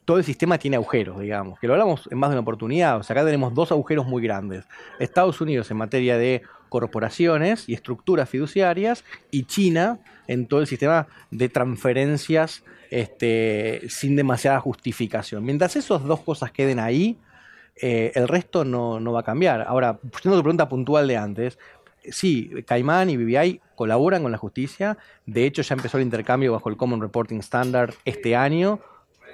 todo 0.06 0.18
el 0.18 0.24
sistema 0.24 0.58
tiene 0.58 0.76
agujeros, 0.76 1.20
digamos. 1.20 1.60
Que 1.60 1.68
lo 1.68 1.74
hablamos 1.74 2.10
en 2.12 2.18
más 2.18 2.32
de 2.32 2.36
una 2.36 2.42
oportunidad. 2.42 2.98
O 2.98 3.04
sea, 3.04 3.14
acá 3.14 3.24
tenemos 3.24 3.54
dos 3.54 3.72
agujeros 3.72 4.08
muy 4.08 4.24
grandes. 4.24 4.66
Estados 5.00 5.40
Unidos 5.40 5.70
en 5.70 5.78
materia 5.78 6.18
de 6.18 6.42
corporaciones 6.70 7.70
y 7.70 7.76
estructuras 7.76 8.28
fiduciarias 8.28 9.06
y 9.30 9.44
China 9.44 10.00
en 10.28 10.48
todo 10.48 10.62
el 10.62 10.68
sistema 10.68 11.08
de 11.30 11.48
transferencias 11.48 12.64
este, 12.90 13.84
sin 13.88 14.16
demasiada 14.16 14.60
justificación. 14.60 15.46
Mientras 15.46 15.76
esas 15.76 16.04
dos 16.04 16.22
cosas 16.22 16.52
queden 16.52 16.80
ahí, 16.80 17.18
eh, 17.76 18.14
el 18.16 18.28
resto 18.28 18.66
no, 18.66 19.00
no 19.00 19.14
va 19.14 19.20
a 19.20 19.24
cambiar. 19.24 19.62
Ahora, 19.68 20.00
yendo 20.24 20.38
a 20.38 20.40
tu 20.40 20.44
pregunta 20.44 20.68
puntual 20.68 21.08
de 21.08 21.18
antes, 21.18 21.60
sí, 22.12 22.52
Caimán 22.66 23.10
y 23.10 23.18
BBI 23.18 23.62
colaboran 23.76 24.24
con 24.24 24.32
la 24.32 24.38
justicia. 24.38 24.98
De 25.26 25.46
hecho, 25.46 25.62
ya 25.62 25.76
empezó 25.76 25.98
el 25.98 26.04
intercambio 26.04 26.52
bajo 26.54 26.70
el 26.70 26.78
Common 26.78 27.02
Reporting 27.02 27.40
Standard 27.40 27.94
este 28.06 28.36
año. 28.36 28.80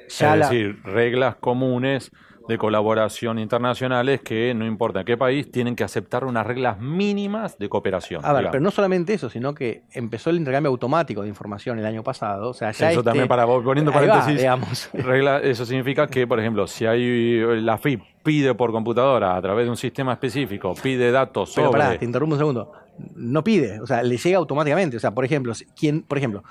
Ya 0.09 0.33
es 0.33 0.39
la- 0.39 0.49
decir, 0.49 0.81
reglas 0.83 1.35
comunes 1.35 2.11
de 2.47 2.57
colaboración 2.57 3.39
internacionales 3.39 4.21
que 4.21 4.53
no 4.53 4.65
importa 4.65 5.01
en 5.01 5.05
qué 5.05 5.17
país 5.17 5.51
tienen 5.51 5.75
que 5.75 5.83
aceptar 5.83 6.25
unas 6.25 6.45
reglas 6.45 6.79
mínimas 6.79 7.57
de 7.57 7.69
cooperación. 7.69 8.23
A 8.23 8.29
ver, 8.33 8.39
digamos. 8.41 8.51
pero 8.51 8.63
no 8.63 8.71
solamente 8.71 9.13
eso, 9.13 9.29
sino 9.29 9.53
que 9.53 9.83
empezó 9.91 10.29
el 10.29 10.37
intercambio 10.37 10.69
automático 10.69 11.21
de 11.21 11.29
información 11.29 11.79
el 11.79 11.85
año 11.85 12.03
pasado. 12.03 12.49
O 12.49 12.53
sea, 12.53 12.71
ya 12.71 12.91
Eso 12.91 12.99
este- 12.99 13.09
también 13.09 13.27
para 13.27 13.45
vos, 13.45 13.63
poniendo 13.63 13.91
va, 13.91 13.99
paréntesis, 13.99 14.37
digamos. 14.37 14.89
regla, 14.93 15.39
eso 15.39 15.65
significa 15.65 16.07
que, 16.07 16.27
por 16.27 16.39
ejemplo, 16.39 16.67
si 16.67 16.85
hay 16.85 17.61
la 17.61 17.77
FIP 17.77 18.01
pide 18.23 18.53
por 18.53 18.71
computadora 18.71 19.35
a 19.35 19.41
través 19.41 19.65
de 19.65 19.71
un 19.71 19.77
sistema 19.77 20.13
específico, 20.13 20.73
pide 20.81 21.11
datos 21.11 21.51
Pero 21.55 21.67
sobre 21.69 21.79
pará, 21.79 21.97
te 21.97 22.05
interrumpo 22.05 22.35
un 22.35 22.39
segundo. 22.39 22.71
No 23.15 23.43
pide, 23.43 23.79
o 23.79 23.87
sea, 23.87 24.03
le 24.03 24.17
llega 24.17 24.37
automáticamente. 24.37 24.97
O 24.97 24.99
sea, 24.99 25.11
por 25.11 25.25
ejemplo, 25.25 25.53
quien, 25.75 26.03
por 26.03 26.17
ejemplo, 26.17 26.43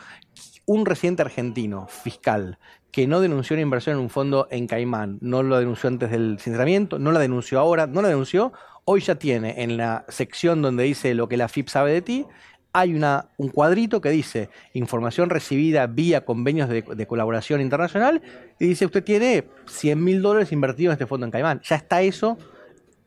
un 0.67 0.87
residente 0.87 1.23
argentino 1.23 1.87
fiscal 1.89 2.59
que 2.93 3.07
no 3.07 3.21
denunció 3.21 3.55
una 3.55 3.63
inversión 3.63 3.97
en 3.97 4.03
un 4.03 4.11
fondo 4.11 4.49
en 4.51 4.67
Caimán, 4.67 5.19
no 5.21 5.43
lo 5.43 5.59
denunció 5.59 5.89
antes 5.89 6.11
del 6.11 6.39
sinceramiento, 6.39 6.99
no 6.99 7.13
la 7.13 7.21
denunció 7.21 7.61
ahora, 7.61 7.87
no 7.87 8.03
la 8.03 8.09
denunció, 8.09 8.53
hoy 8.85 9.01
ya 9.01 9.15
tiene 9.15 9.63
en 9.63 9.77
la 9.77 10.05
sección 10.09 10.63
donde 10.63 10.85
dice 10.85 11.15
lo 11.15 11.29
que 11.29 11.37
la 11.37 11.49
FIP 11.49 11.69
sabe 11.69 11.93
de 11.93 12.03
ti, 12.03 12.27
hay 12.73 12.95
una, 12.95 13.29
un 13.37 13.49
cuadrito 13.49 14.01
que 14.01 14.11
dice 14.11 14.49
información 14.75 15.29
recibida 15.29 15.87
vía 15.87 16.25
convenios 16.25 16.69
de, 16.69 16.83
de 16.83 17.07
colaboración 17.07 17.61
internacional 17.61 18.23
y 18.61 18.67
dice 18.67 18.87
usted 18.87 19.03
tiene 19.03 19.49
100 19.67 20.03
mil 20.03 20.23
dólares 20.23 20.53
invertidos 20.53 20.93
en 20.93 20.95
este 20.95 21.07
fondo 21.07 21.27
en 21.27 21.33
Caimán. 21.33 21.61
Ya 21.65 21.77
está 21.77 22.03
eso 22.03 22.39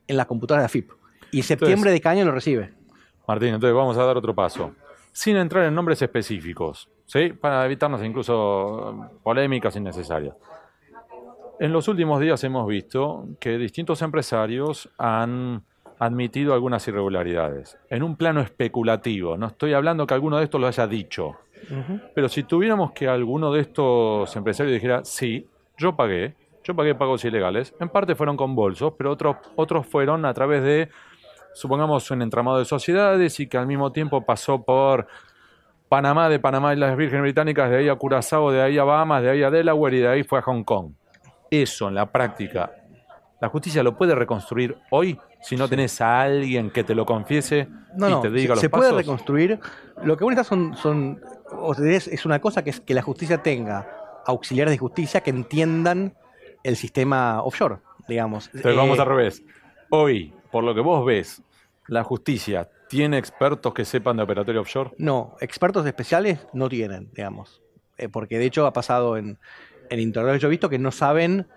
en 0.07 0.17
la 0.17 0.25
computadora 0.25 0.61
de 0.61 0.65
la 0.65 0.69
FIP. 0.69 0.91
Y 1.31 1.43
septiembre 1.43 1.91
de 1.91 2.01
cada 2.01 2.13
año 2.13 2.25
lo 2.25 2.31
recibe. 2.31 2.73
Martín, 3.27 3.49
entonces 3.49 3.75
vamos 3.75 3.97
a 3.97 4.03
dar 4.03 4.17
otro 4.17 4.35
paso. 4.35 4.75
Sin 5.11 5.35
entrar 5.35 5.65
en 5.65 5.73
nombres 5.73 6.01
específicos, 6.01 6.89
¿sí? 7.05 7.29
Para 7.33 7.65
evitarnos 7.65 8.03
incluso 8.03 8.91
eh, 8.91 9.15
polémicas 9.23 9.75
innecesarias. 9.75 10.35
En 11.59 11.71
los 11.71 11.87
últimos 11.87 12.19
días 12.19 12.43
hemos 12.43 12.67
visto 12.67 13.25
que 13.39 13.57
distintos 13.57 14.01
empresarios 14.01 14.89
han 14.97 15.63
admitido 15.99 16.53
algunas 16.53 16.87
irregularidades. 16.87 17.77
En 17.89 18.03
un 18.03 18.15
plano 18.15 18.41
especulativo, 18.41 19.37
no 19.37 19.47
estoy 19.47 19.73
hablando 19.73 20.07
que 20.07 20.13
alguno 20.13 20.37
de 20.37 20.45
estos 20.45 20.59
lo 20.59 20.67
haya 20.67 20.87
dicho, 20.87 21.37
pero 22.13 22.27
si 22.27 22.43
tuviéramos 22.43 22.91
que 22.91 23.07
alguno 23.07 23.53
de 23.53 23.61
estos 23.61 24.35
empresarios 24.35 24.73
dijera, 24.73 25.05
sí, 25.05 25.47
yo 25.77 25.95
pagué, 25.95 26.35
yo 26.63 26.75
pagué 26.75 26.95
pagos 26.95 27.23
ilegales, 27.23 27.73
en 27.79 27.89
parte 27.89 28.15
fueron 28.15 28.35
con 28.35 28.55
bolsos, 28.55 28.93
pero 28.97 29.11
otros, 29.11 29.37
otros 29.55 29.85
fueron 29.85 30.25
a 30.25 30.33
través 30.33 30.63
de, 30.63 30.89
supongamos, 31.53 32.09
un 32.11 32.21
entramado 32.21 32.59
de 32.59 32.65
sociedades 32.65 33.39
y 33.39 33.47
que 33.47 33.57
al 33.57 33.67
mismo 33.67 33.91
tiempo 33.91 34.25
pasó 34.25 34.63
por 34.63 35.07
Panamá, 35.93 36.27
de 36.27 36.39
Panamá 36.39 36.73
y 36.73 36.77
las 36.77 36.97
Vírgenes 36.97 37.21
Británicas, 37.21 37.69
de 37.69 37.77
ahí 37.77 37.87
a 37.87 37.93
Curazao, 37.93 38.51
de 38.51 38.63
ahí 38.63 38.79
a 38.79 38.83
Bahamas, 38.83 39.21
de 39.21 39.29
ahí 39.29 39.43
a 39.43 39.51
Delaware 39.51 39.93
y 39.93 39.99
de 39.99 40.07
ahí 40.07 40.23
fue 40.23 40.39
a 40.39 40.41
Hong 40.41 40.63
Kong. 40.63 40.93
Eso 41.51 41.87
en 41.87 41.93
la 41.93 42.11
práctica, 42.11 42.71
¿la 43.39 43.47
justicia 43.47 43.83
lo 43.83 43.95
puede 43.95 44.15
reconstruir 44.15 44.75
hoy 44.89 45.19
si 45.39 45.55
no 45.55 45.69
tenés 45.69 46.01
a 46.01 46.21
alguien 46.21 46.71
que 46.71 46.83
te 46.83 46.95
lo 46.95 47.05
confiese 47.05 47.67
No, 47.95 48.09
y 48.09 48.11
no, 48.11 48.21
te 48.21 48.31
diga 48.31 48.41
se, 48.41 48.49
los 48.55 48.59
se 48.61 48.69
pasos? 48.71 48.87
puede 48.87 49.01
reconstruir. 49.03 49.59
Lo 50.03 50.17
que 50.17 50.25
necesitas 50.25 50.47
son, 50.47 50.75
son 50.77 51.21
o 51.51 51.75
sea, 51.75 51.85
es, 51.91 52.25
una 52.25 52.41
cosa 52.41 52.63
que 52.63 52.71
es 52.71 52.79
que 52.79 52.95
la 52.95 53.03
justicia 53.03 53.43
tenga 53.43 53.87
auxiliares 54.25 54.71
de 54.71 54.79
justicia 54.79 55.21
que 55.21 55.29
entiendan 55.29 56.15
el 56.63 56.75
sistema 56.75 57.43
offshore, 57.43 57.77
digamos. 58.07 58.49
Eh, 58.55 58.73
vamos 58.75 58.97
al 58.97 59.05
revés. 59.05 59.43
Hoy, 59.91 60.33
por 60.51 60.63
lo 60.63 60.73
que 60.73 60.81
vos 60.81 61.05
ves, 61.05 61.43
la 61.87 62.03
justicia 62.03 62.67
tiene 62.93 63.17
expertos 63.17 63.73
que 63.73 63.85
sepan 63.85 64.17
de 64.17 64.21
operatorio 64.21 64.61
offshore. 64.61 64.91
No, 64.99 65.35
expertos 65.41 65.83
especiales 65.87 66.45
no 66.53 66.69
tienen, 66.69 67.09
digamos. 67.11 67.63
Eh, 67.97 68.07
porque 68.07 68.37
de 68.37 68.45
hecho 68.45 68.67
ha 68.67 68.73
pasado 68.73 69.17
en, 69.17 69.39
en 69.89 70.13
que 70.13 70.39
yo 70.39 70.47
he 70.47 70.51
visto 70.51 70.69
que 70.69 70.77
no 70.77 70.91
saben, 70.91 71.47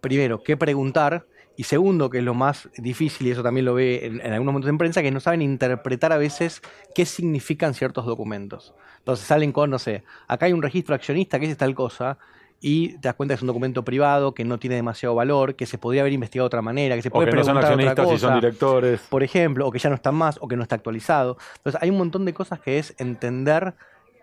primero, 0.00 0.42
qué 0.42 0.56
preguntar. 0.56 1.26
Y 1.54 1.64
segundo, 1.64 2.08
que 2.08 2.18
es 2.18 2.24
lo 2.24 2.32
más 2.32 2.70
difícil, 2.78 3.26
y 3.26 3.32
eso 3.32 3.42
también 3.42 3.66
lo 3.66 3.74
ve 3.74 4.06
en, 4.06 4.22
en 4.22 4.32
algunos 4.32 4.54
momentos 4.54 4.70
en 4.70 4.78
prensa, 4.78 5.02
que 5.02 5.10
no 5.10 5.20
saben 5.20 5.42
interpretar 5.42 6.14
a 6.14 6.16
veces 6.16 6.62
qué 6.94 7.04
significan 7.04 7.74
ciertos 7.74 8.06
documentos. 8.06 8.74
Entonces 9.00 9.26
salen 9.26 9.52
con, 9.52 9.68
no 9.68 9.78
sé, 9.78 10.02
acá 10.28 10.46
hay 10.46 10.54
un 10.54 10.62
registro 10.62 10.94
accionista 10.94 11.38
que 11.38 11.50
es 11.50 11.58
tal 11.58 11.74
cosa, 11.74 12.16
y 12.60 12.94
te 12.94 13.08
das 13.08 13.14
cuenta 13.14 13.34
que 13.34 13.36
es 13.36 13.42
un 13.42 13.46
documento 13.46 13.84
privado, 13.84 14.34
que 14.34 14.44
no 14.44 14.58
tiene 14.58 14.76
demasiado 14.76 15.14
valor, 15.14 15.54
que 15.54 15.66
se 15.66 15.78
podría 15.78 16.02
haber 16.02 16.12
investigado 16.12 16.44
de 16.44 16.48
otra 16.48 16.62
manera, 16.62 16.96
que 16.96 17.02
se 17.02 17.08
O 17.08 17.12
puede 17.12 17.30
que 17.30 17.36
no 17.36 17.44
son 17.44 17.54
preguntar 17.54 17.72
otra 17.72 17.90
accionistas 17.90 18.06
y 18.06 18.20
son 18.20 18.30
cosa 18.30 18.34
directores. 18.34 19.00
por 19.08 19.22
ejemplo, 19.22 19.66
o 19.66 19.70
que 19.70 19.78
ya 19.78 19.88
no 19.88 19.94
están 19.94 20.14
más, 20.14 20.38
o 20.40 20.48
que 20.48 20.56
no 20.56 20.62
está 20.62 20.74
actualizado. 20.74 21.38
Entonces, 21.58 21.80
hay 21.80 21.90
un 21.90 21.98
montón 21.98 22.24
de 22.24 22.34
cosas 22.34 22.60
que 22.60 22.78
es 22.78 22.94
entender 22.98 23.74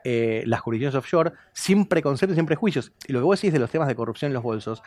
eh, 0.03 0.43
las 0.45 0.59
jurisdicciones 0.59 0.95
offshore 0.95 1.31
sin 1.53 1.85
preconceptos, 1.85 2.35
sin 2.35 2.45
prejuicios. 2.45 2.91
Y 3.07 3.13
lo 3.13 3.19
que 3.19 3.23
vos 3.25 3.39
decís 3.39 3.53
de 3.53 3.59
los 3.59 3.71
temas 3.71 3.87
de 3.87 3.95
corrupción 3.95 4.29
en 4.29 4.33
los 4.33 4.43
bolsos, 4.43 4.83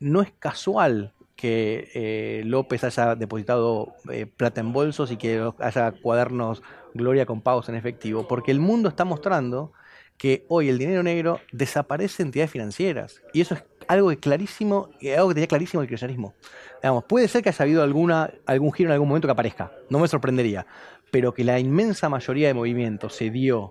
no 0.00 0.22
es 0.22 0.32
casual 0.38 1.12
que 1.36 1.90
eh, 1.94 2.42
López 2.44 2.82
haya 2.82 3.14
depositado 3.14 3.94
eh, 4.10 4.26
plata 4.26 4.60
en 4.60 4.72
bolsos 4.72 5.12
y 5.12 5.16
que 5.16 5.52
haya 5.60 5.92
cuadernos 5.92 6.62
Gloria 6.94 7.26
con 7.26 7.42
pagos 7.42 7.68
en 7.68 7.76
efectivo, 7.76 8.26
porque 8.26 8.50
el 8.50 8.58
mundo 8.58 8.88
está 8.88 9.04
mostrando 9.04 9.72
que 10.18 10.44
hoy 10.48 10.68
el 10.68 10.78
dinero 10.78 11.02
negro 11.02 11.40
desaparece 11.52 12.22
en 12.22 12.28
entidades 12.28 12.50
financieras. 12.50 13.22
Y 13.32 13.40
eso 13.40 13.54
es 13.54 13.64
algo 13.86 14.10
que 14.10 14.18
clarísimo, 14.18 14.88
eh, 15.00 15.16
algo 15.16 15.28
que 15.28 15.34
tenía 15.34 15.46
clarísimo 15.48 15.82
el 15.82 15.88
kirchnerismo. 15.88 16.34
Digamos, 16.82 17.04
puede 17.04 17.28
ser 17.28 17.42
que 17.42 17.48
haya 17.50 17.62
habido 17.62 17.82
alguna, 17.82 18.30
algún 18.46 18.72
giro 18.72 18.88
en 18.90 18.94
algún 18.94 19.08
momento 19.08 19.28
que 19.28 19.32
aparezca, 19.32 19.72
no 19.88 19.98
me 20.00 20.08
sorprendería, 20.08 20.66
pero 21.10 21.32
que 21.32 21.44
la 21.44 21.58
inmensa 21.58 22.08
mayoría 22.08 22.48
de 22.48 22.54
movimientos 22.54 23.14
se 23.14 23.30
dio 23.30 23.70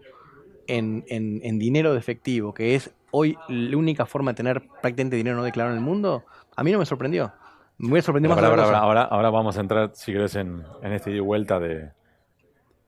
en, 0.67 1.03
en- 1.07 1.41
en 1.43 1.59
dinero 1.59 1.93
de 1.93 1.99
efectivo, 1.99 2.53
que 2.53 2.75
es 2.75 2.91
hoy 3.11 3.37
la 3.47 3.77
única 3.77 4.05
forma 4.05 4.31
de 4.31 4.35
tener 4.37 4.61
prácticamente 4.81 5.15
dinero 5.17 5.35
no 5.37 5.43
declarado 5.43 5.73
en 5.75 5.79
el 5.81 5.85
mundo, 5.85 6.23
a 6.55 6.63
mí 6.63 6.71
no 6.71 6.79
me 6.79 6.85
sorprendió. 6.85 7.31
Me 7.77 7.89
hubiera 7.89 8.03
sorprendido 8.05 8.29
más 8.35 8.41
cosa. 8.63 8.79
ahora, 8.79 9.03
ahora 9.03 9.29
vamos 9.29 9.57
a 9.57 9.61
entrar, 9.61 9.91
si 9.93 10.11
querés, 10.11 10.35
en, 10.35 10.63
en 10.81 10.93
este 10.93 11.11
ida 11.11 11.17
y 11.17 11.21
vuelta 11.21 11.59
de... 11.59 11.91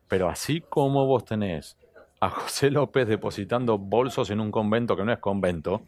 Pero 0.07 0.27
así 0.29 0.61
como 0.67 1.05
vos 1.05 1.23
tenés 1.25 1.77
a 2.21 2.29
José 2.29 2.69
López 2.71 3.07
depositando 3.07 3.77
bolsos 3.77 4.29
en 4.29 4.39
un 4.39 4.51
convento 4.51 4.95
que 4.95 5.03
no 5.05 5.11
es 5.13 5.19
convento, 5.19 5.83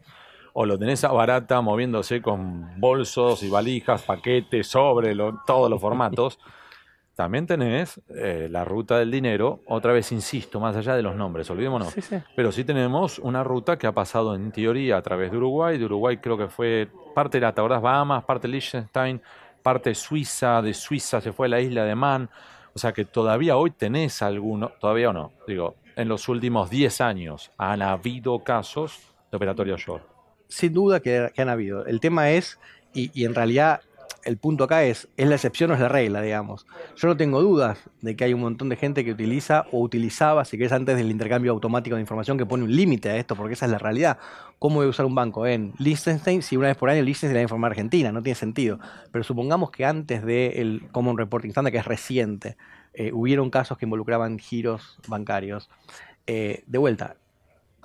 o 0.53 0.65
lo 0.65 0.77
tenés 0.77 1.03
a 1.03 1.11
Barata 1.11 1.61
moviéndose 1.61 2.21
con 2.21 2.79
bolsos 2.79 3.43
y 3.43 3.50
valijas, 3.50 4.03
paquetes, 4.03 4.67
sobre 4.67 5.15
lo- 5.15 5.41
todos 5.45 5.69
los 5.69 5.79
formatos, 5.79 6.39
también 7.15 7.45
tenés 7.45 8.01
eh, 8.09 8.47
la 8.50 8.63
ruta 8.65 8.97
del 8.97 9.11
dinero, 9.11 9.59
otra 9.67 9.93
vez 9.93 10.11
insisto, 10.11 10.59
más 10.59 10.75
allá 10.75 10.95
de 10.95 11.03
los 11.03 11.15
nombres, 11.15 11.50
olvidémonos. 11.50 11.89
Sí, 11.89 12.01
sí. 12.01 12.17
Pero 12.35 12.51
sí 12.51 12.63
tenemos 12.63 13.19
una 13.19 13.43
ruta 13.43 13.77
que 13.77 13.85
ha 13.88 13.91
pasado 13.91 14.33
en 14.35 14.51
teoría 14.51 14.97
a 14.97 15.01
través 15.01 15.31
de 15.31 15.38
Uruguay. 15.38 15.77
De 15.77 15.85
Uruguay 15.85 16.17
creo 16.17 16.38
que 16.38 16.47
fue 16.47 16.88
parte 17.13 17.38
de 17.39 17.41
la 17.45 17.53
¿te 17.53 17.61
acordás? 17.61 17.81
Bahamas, 17.81 18.23
parte 18.23 18.47
de 18.47 18.53
Liechtenstein, 18.53 19.21
parte 19.61 19.93
Suiza. 19.93 20.61
De 20.61 20.73
Suiza 20.73 21.21
se 21.21 21.31
fue 21.31 21.45
a 21.47 21.50
la 21.50 21.59
isla 21.61 21.83
de 21.83 21.93
Man. 21.95 22.29
O 22.73 22.79
sea 22.79 22.93
que 22.93 23.03
todavía 23.05 23.57
hoy 23.57 23.71
tenés 23.71 24.21
alguno, 24.21 24.71
todavía 24.79 25.09
o 25.09 25.13
no, 25.13 25.33
digo, 25.45 25.75
en 25.95 26.07
los 26.07 26.27
últimos 26.29 26.69
10 26.69 27.01
años 27.01 27.51
han 27.57 27.81
habido 27.81 28.43
casos 28.43 29.00
de 29.31 29.38
operatorio 29.38 29.75
offshore. 29.75 30.03
Sin 30.48 30.74
duda 30.74 31.00
que, 31.00 31.31
han 31.38 31.50
habido. 31.50 31.86
El 31.86 32.00
tema 32.00 32.31
es, 32.31 32.60
y, 32.93 33.24
en 33.24 33.36
realidad 33.36 33.81
el 34.24 34.38
punto 34.38 34.65
acá 34.65 34.83
es, 34.83 35.07
es 35.17 35.27
la 35.27 35.36
excepción 35.36 35.71
o 35.71 35.74
es 35.74 35.79
la 35.79 35.88
regla, 35.88 36.21
digamos. 36.21 36.67
Yo 36.95 37.07
no 37.07 37.17
tengo 37.17 37.41
dudas 37.41 37.79
de 38.01 38.15
que 38.15 38.25
hay 38.25 38.33
un 38.33 38.41
montón 38.41 38.69
de 38.69 38.75
gente 38.75 39.03
que 39.03 39.12
utiliza 39.12 39.65
o 39.71 39.79
utilizaba, 39.79 40.45
si 40.45 40.57
querés, 40.57 40.74
antes 40.74 40.95
del 40.95 41.10
intercambio 41.10 41.51
automático 41.51 41.95
de 41.95 42.01
información, 42.01 42.38
que 42.38 42.45
pone 42.45 42.63
un 42.63 42.75
límite 42.75 43.10
a 43.10 43.17
esto, 43.17 43.36
porque 43.36 43.53
esa 43.53 43.65
es 43.65 43.71
la 43.71 43.79
realidad. 43.79 44.19
¿Cómo 44.60 44.75
voy 44.75 44.86
a 44.86 44.89
usar 44.89 45.07
un 45.07 45.15
banco 45.15 45.48
en 45.48 45.74
Liechtenstein 45.79 46.43
si 46.43 46.55
una 46.55 46.67
vez 46.67 46.77
por 46.77 46.89
año 46.89 47.01
Liechtenstein 47.01 47.48
le 47.48 47.48
va 47.48 47.67
a 47.67 47.71
Argentina? 47.71 48.12
No 48.12 48.21
tiene 48.21 48.36
sentido. 48.36 48.79
Pero 49.12 49.24
supongamos 49.24 49.71
que 49.71 49.86
antes 49.86 50.24
del 50.24 50.83
Common 50.91 51.17
Reporting 51.17 51.50
Standard, 51.50 51.71
que 51.71 51.79
es 51.79 51.86
reciente, 51.86 52.57
eh, 52.93 53.12
hubieron 53.13 53.50
casos 53.50 53.77
que 53.77 53.86
involucraban 53.86 54.39
giros 54.39 54.98
bancarios. 55.07 55.69
Eh, 56.27 56.63
de 56.67 56.77
vuelta, 56.77 57.15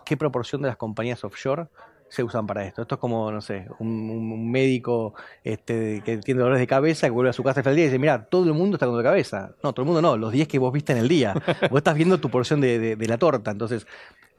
¿qué 0.04 0.16
proporción 0.16 0.62
de 0.62 0.68
las 0.68 0.76
compañías 0.76 1.24
offshore 1.24 1.68
se 2.08 2.22
usan 2.22 2.46
para 2.46 2.64
esto. 2.64 2.82
Esto 2.82 2.94
es 2.96 3.00
como, 3.00 3.30
no 3.32 3.40
sé, 3.40 3.66
un, 3.78 3.88
un 4.10 4.50
médico 4.50 5.14
este, 5.42 6.02
que 6.04 6.18
tiene 6.18 6.40
dolores 6.40 6.60
de 6.60 6.66
cabeza, 6.66 7.06
que 7.06 7.10
vuelve 7.10 7.30
a 7.30 7.32
su 7.32 7.42
casa 7.42 7.60
el 7.60 7.76
día 7.76 7.84
y 7.84 7.88
dice, 7.88 7.98
mira, 7.98 8.26
todo 8.26 8.44
el 8.44 8.54
mundo 8.54 8.76
está 8.76 8.86
con 8.86 8.94
dolor 8.94 9.04
de 9.04 9.10
cabeza. 9.10 9.54
No, 9.62 9.72
todo 9.72 9.82
el 9.82 9.86
mundo 9.86 10.02
no, 10.02 10.16
los 10.16 10.32
10 10.32 10.48
que 10.48 10.58
vos 10.58 10.72
viste 10.72 10.92
en 10.92 10.98
el 10.98 11.08
día. 11.08 11.34
vos 11.70 11.78
estás 11.78 11.94
viendo 11.94 12.18
tu 12.18 12.30
porción 12.30 12.60
de, 12.60 12.78
de, 12.78 12.96
de, 12.96 13.06
la 13.08 13.18
torta. 13.18 13.50
Entonces, 13.50 13.86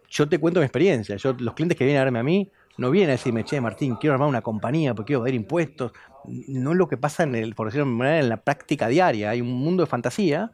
yo 0.09 0.29
te 0.29 0.39
cuento 0.39 0.59
mi 0.59 0.65
experiencia. 0.65 1.17
Yo, 1.17 1.33
los 1.37 1.53
clientes 1.53 1.77
que 1.77 1.83
vienen 1.83 2.01
a 2.01 2.05
verme 2.05 2.19
a 2.19 2.23
mí 2.23 2.51
no 2.77 2.91
vienen 2.91 3.09
a 3.09 3.13
decirme, 3.13 3.43
che, 3.43 3.59
Martín, 3.59 3.95
quiero 3.95 4.13
armar 4.13 4.29
una 4.29 4.41
compañía 4.41 4.93
porque 4.93 5.07
quiero 5.07 5.23
ver 5.23 5.33
impuestos. 5.33 5.91
No 6.25 6.71
es 6.71 6.77
lo 6.77 6.87
que 6.87 6.97
pasa 6.97 7.23
en 7.23 7.35
el, 7.35 7.55
por 7.55 7.67
decirlo 7.67 7.85
de 7.85 7.91
manera, 7.91 8.19
en 8.19 8.29
la 8.29 8.37
práctica 8.37 8.87
diaria. 8.87 9.31
Hay 9.31 9.41
un 9.41 9.51
mundo 9.51 9.83
de 9.83 9.87
fantasía 9.87 10.51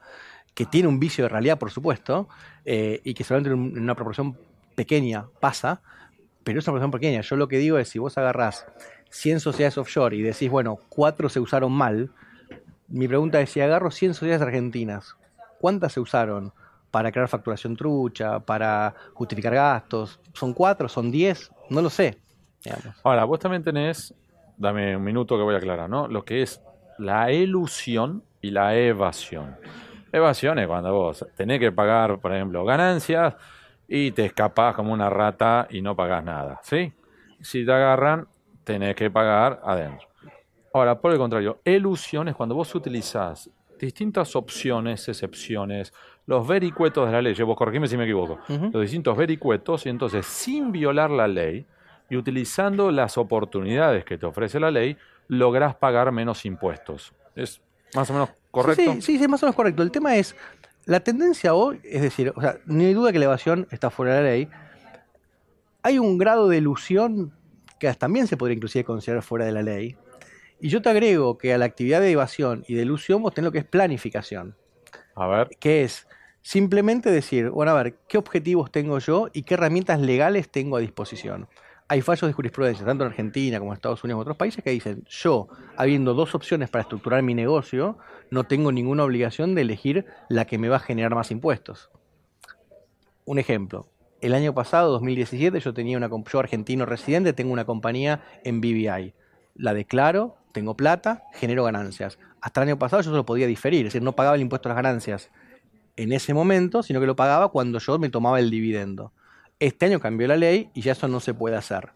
que 0.53 0.65
tiene 0.65 0.87
un 0.87 0.99
vicio 0.99 1.25
de 1.25 1.29
realidad, 1.29 1.59
por 1.59 1.71
supuesto, 1.71 2.29
eh, 2.63 3.01
y 3.03 3.13
que 3.13 3.23
solamente 3.23 3.51
en 3.51 3.83
una 3.83 3.95
proporción 3.95 4.37
pequeña 4.75 5.25
pasa, 5.39 5.81
pero 6.43 6.59
es 6.59 6.67
una 6.67 6.73
proporción 6.73 6.91
pequeña. 6.91 7.21
Yo 7.21 7.35
lo 7.35 7.47
que 7.47 7.57
digo 7.57 7.77
es, 7.77 7.89
si 7.89 7.99
vos 7.99 8.17
agarrás 8.17 8.65
100 9.09 9.39
sociedades 9.39 9.77
offshore 9.77 10.15
y 10.15 10.21
decís, 10.21 10.49
bueno, 10.49 10.77
cuatro 10.89 11.29
se 11.29 11.39
usaron 11.39 11.71
mal, 11.71 12.11
mi 12.87 13.07
pregunta 13.07 13.41
es, 13.41 13.49
si 13.49 13.59
agarro 13.59 13.91
100 13.91 14.13
sociedades 14.13 14.41
argentinas, 14.41 15.17
¿cuántas 15.59 15.93
se 15.93 15.99
usaron 15.99 16.53
para 16.93 17.11
crear 17.11 17.27
facturación 17.27 17.75
trucha, 17.75 18.39
para 18.39 18.93
justificar 19.15 19.55
gastos? 19.55 20.19
¿Son 20.31 20.53
cuatro? 20.53 20.87
¿Son 20.87 21.09
diez? 21.09 21.51
No 21.71 21.81
lo 21.81 21.89
sé. 21.89 22.19
Ahora, 23.01 23.23
vos 23.23 23.39
también 23.39 23.63
tenés, 23.63 24.13
dame 24.55 24.95
un 24.95 25.03
minuto 25.03 25.35
que 25.35 25.41
voy 25.41 25.55
a 25.55 25.57
aclarar, 25.57 25.89
¿no? 25.89 26.07
Lo 26.07 26.23
que 26.23 26.43
es 26.43 26.61
la 26.99 27.31
ilusión 27.31 28.21
y 28.41 28.51
la 28.51 28.75
evasión. 28.75 29.57
Evasión 30.11 30.59
es 30.59 30.67
cuando 30.67 30.93
vos 30.93 31.25
tenés 31.35 31.59
que 31.59 31.71
pagar, 31.71 32.19
por 32.19 32.31
ejemplo, 32.31 32.63
ganancias 32.63 33.33
y 33.87 34.11
te 34.11 34.25
escapás 34.25 34.75
como 34.75 34.93
una 34.93 35.09
rata 35.09 35.65
y 35.71 35.81
no 35.81 35.95
pagás 35.95 36.23
nada, 36.23 36.59
¿sí? 36.61 36.93
Si 37.41 37.65
te 37.65 37.73
agarran, 37.73 38.27
tenés 38.63 38.95
que 38.95 39.09
pagar 39.09 39.59
adentro. 39.63 40.07
Ahora, 40.71 41.01
por 41.01 41.11
el 41.11 41.17
contrario, 41.17 41.59
elusión 41.65 42.27
es 42.27 42.35
cuando 42.35 42.53
vos 42.53 42.75
utilizás 42.75 43.49
distintas 43.79 44.35
opciones, 44.35 45.07
excepciones, 45.09 45.93
los 46.25 46.47
vericuetos 46.47 47.05
de 47.05 47.11
la 47.11 47.21
ley, 47.21 47.33
vos 47.43 47.57
corregime 47.57 47.87
si 47.87 47.97
me 47.97 48.03
equivoco, 48.03 48.39
uh 48.47 48.53
-huh. 48.53 48.71
los 48.71 48.81
distintos 48.81 49.17
vericuetos, 49.17 49.85
y 49.85 49.89
entonces 49.89 50.25
sin 50.25 50.71
violar 50.71 51.09
la 51.11 51.27
ley 51.27 51.65
y 52.09 52.15
utilizando 52.15 52.91
las 52.91 53.17
oportunidades 53.17 54.05
que 54.05 54.17
te 54.17 54.25
ofrece 54.25 54.59
la 54.59 54.71
ley, 54.71 54.97
lográs 55.27 55.75
pagar 55.75 56.11
menos 56.11 56.45
impuestos. 56.45 57.13
¿Es 57.35 57.61
más 57.95 58.09
o 58.09 58.13
menos 58.13 58.29
correcto? 58.51 58.93
Sí, 58.93 59.01
sí, 59.01 59.19
sí, 59.19 59.27
más 59.27 59.41
o 59.43 59.47
menos 59.47 59.55
correcto. 59.55 59.83
El 59.83 59.91
tema 59.91 60.15
es, 60.15 60.35
la 60.85 60.99
tendencia 60.99 61.53
hoy, 61.53 61.79
es 61.83 62.01
decir, 62.01 62.33
o 62.35 62.41
sea, 62.41 62.57
ni 62.65 62.85
hay 62.85 62.93
duda 62.93 63.11
que 63.11 63.19
la 63.19 63.25
evasión 63.25 63.67
está 63.71 63.89
fuera 63.89 64.15
de 64.15 64.23
la 64.23 64.29
ley. 64.29 64.49
Hay 65.81 65.99
un 65.99 66.17
grado 66.17 66.47
de 66.47 66.57
ilusión 66.57 67.33
que 67.79 67.93
también 67.93 68.27
se 68.27 68.37
podría 68.37 68.55
inclusive 68.55 68.83
considerar 68.83 69.23
fuera 69.23 69.45
de 69.45 69.51
la 69.51 69.61
ley. 69.61 69.97
Y 70.59 70.69
yo 70.69 70.81
te 70.81 70.89
agrego 70.89 71.37
que 71.37 71.53
a 71.53 71.57
la 71.57 71.65
actividad 71.65 71.99
de 71.99 72.11
evasión 72.11 72.63
y 72.67 72.75
de 72.75 72.83
ilusión 72.83 73.21
vos 73.21 73.33
tenés 73.33 73.45
lo 73.45 73.51
que 73.51 73.59
es 73.59 73.65
planificación. 73.65 74.55
A 75.15 75.27
ver. 75.27 75.49
Que 75.59 75.83
es 75.83 76.07
simplemente 76.41 77.11
decir, 77.11 77.49
bueno, 77.49 77.71
a 77.71 77.81
ver, 77.81 77.95
¿qué 78.07 78.17
objetivos 78.17 78.71
tengo 78.71 78.99
yo 78.99 79.29
y 79.33 79.43
qué 79.43 79.55
herramientas 79.55 79.99
legales 79.99 80.49
tengo 80.49 80.77
a 80.77 80.79
disposición? 80.79 81.47
Hay 81.87 82.01
fallos 82.01 82.27
de 82.27 82.33
jurisprudencia, 82.33 82.85
tanto 82.85 83.03
en 83.03 83.11
Argentina 83.11 83.59
como 83.59 83.71
en 83.71 83.75
Estados 83.75 84.03
Unidos 84.03 84.19
y 84.19 84.21
otros 84.21 84.37
países, 84.37 84.63
que 84.63 84.71
dicen, 84.71 85.03
yo, 85.07 85.47
habiendo 85.77 86.13
dos 86.13 86.33
opciones 86.33 86.69
para 86.69 86.83
estructurar 86.83 87.21
mi 87.23 87.35
negocio, 87.35 87.97
no 88.31 88.45
tengo 88.45 88.71
ninguna 88.71 89.03
obligación 89.03 89.53
de 89.53 89.61
elegir 89.61 90.05
la 90.29 90.45
que 90.45 90.57
me 90.57 90.69
va 90.69 90.77
a 90.77 90.79
generar 90.79 91.13
más 91.13 91.29
impuestos. 91.29 91.91
Un 93.25 93.37
ejemplo, 93.37 93.87
el 94.21 94.33
año 94.33 94.53
pasado, 94.53 94.91
2017, 94.91 95.59
yo 95.59 95.73
tenía 95.73 95.97
una, 95.97 96.09
yo 96.09 96.39
argentino 96.39 96.85
residente, 96.85 97.33
tengo 97.33 97.51
una 97.51 97.65
compañía 97.65 98.23
en 98.43 98.61
BBI. 98.61 99.13
La 99.55 99.73
declaro, 99.73 100.37
tengo 100.51 100.75
plata, 100.75 101.23
genero 101.33 101.63
ganancias. 101.63 102.17
Hasta 102.41 102.61
el 102.61 102.69
año 102.69 102.79
pasado 102.79 103.01
yo 103.01 103.11
solo 103.11 103.25
podía 103.25 103.47
diferir, 103.47 103.85
es 103.85 103.93
decir, 103.93 104.01
no 104.01 104.15
pagaba 104.15 104.35
el 104.35 104.41
impuesto 104.41 104.69
a 104.69 104.71
las 104.71 104.83
ganancias 104.83 105.29
en 105.95 106.11
ese 106.11 106.33
momento, 106.33 106.83
sino 106.83 106.99
que 106.99 107.05
lo 107.05 107.15
pagaba 107.15 107.49
cuando 107.49 107.79
yo 107.79 107.99
me 107.99 108.09
tomaba 108.09 108.39
el 108.39 108.49
dividendo. 108.49 109.11
Este 109.59 109.85
año 109.85 109.99
cambió 109.99 110.27
la 110.27 110.37
ley 110.37 110.69
y 110.73 110.81
ya 110.81 110.93
eso 110.93 111.07
no 111.07 111.19
se 111.19 111.33
puede 111.33 111.55
hacer. 111.55 111.91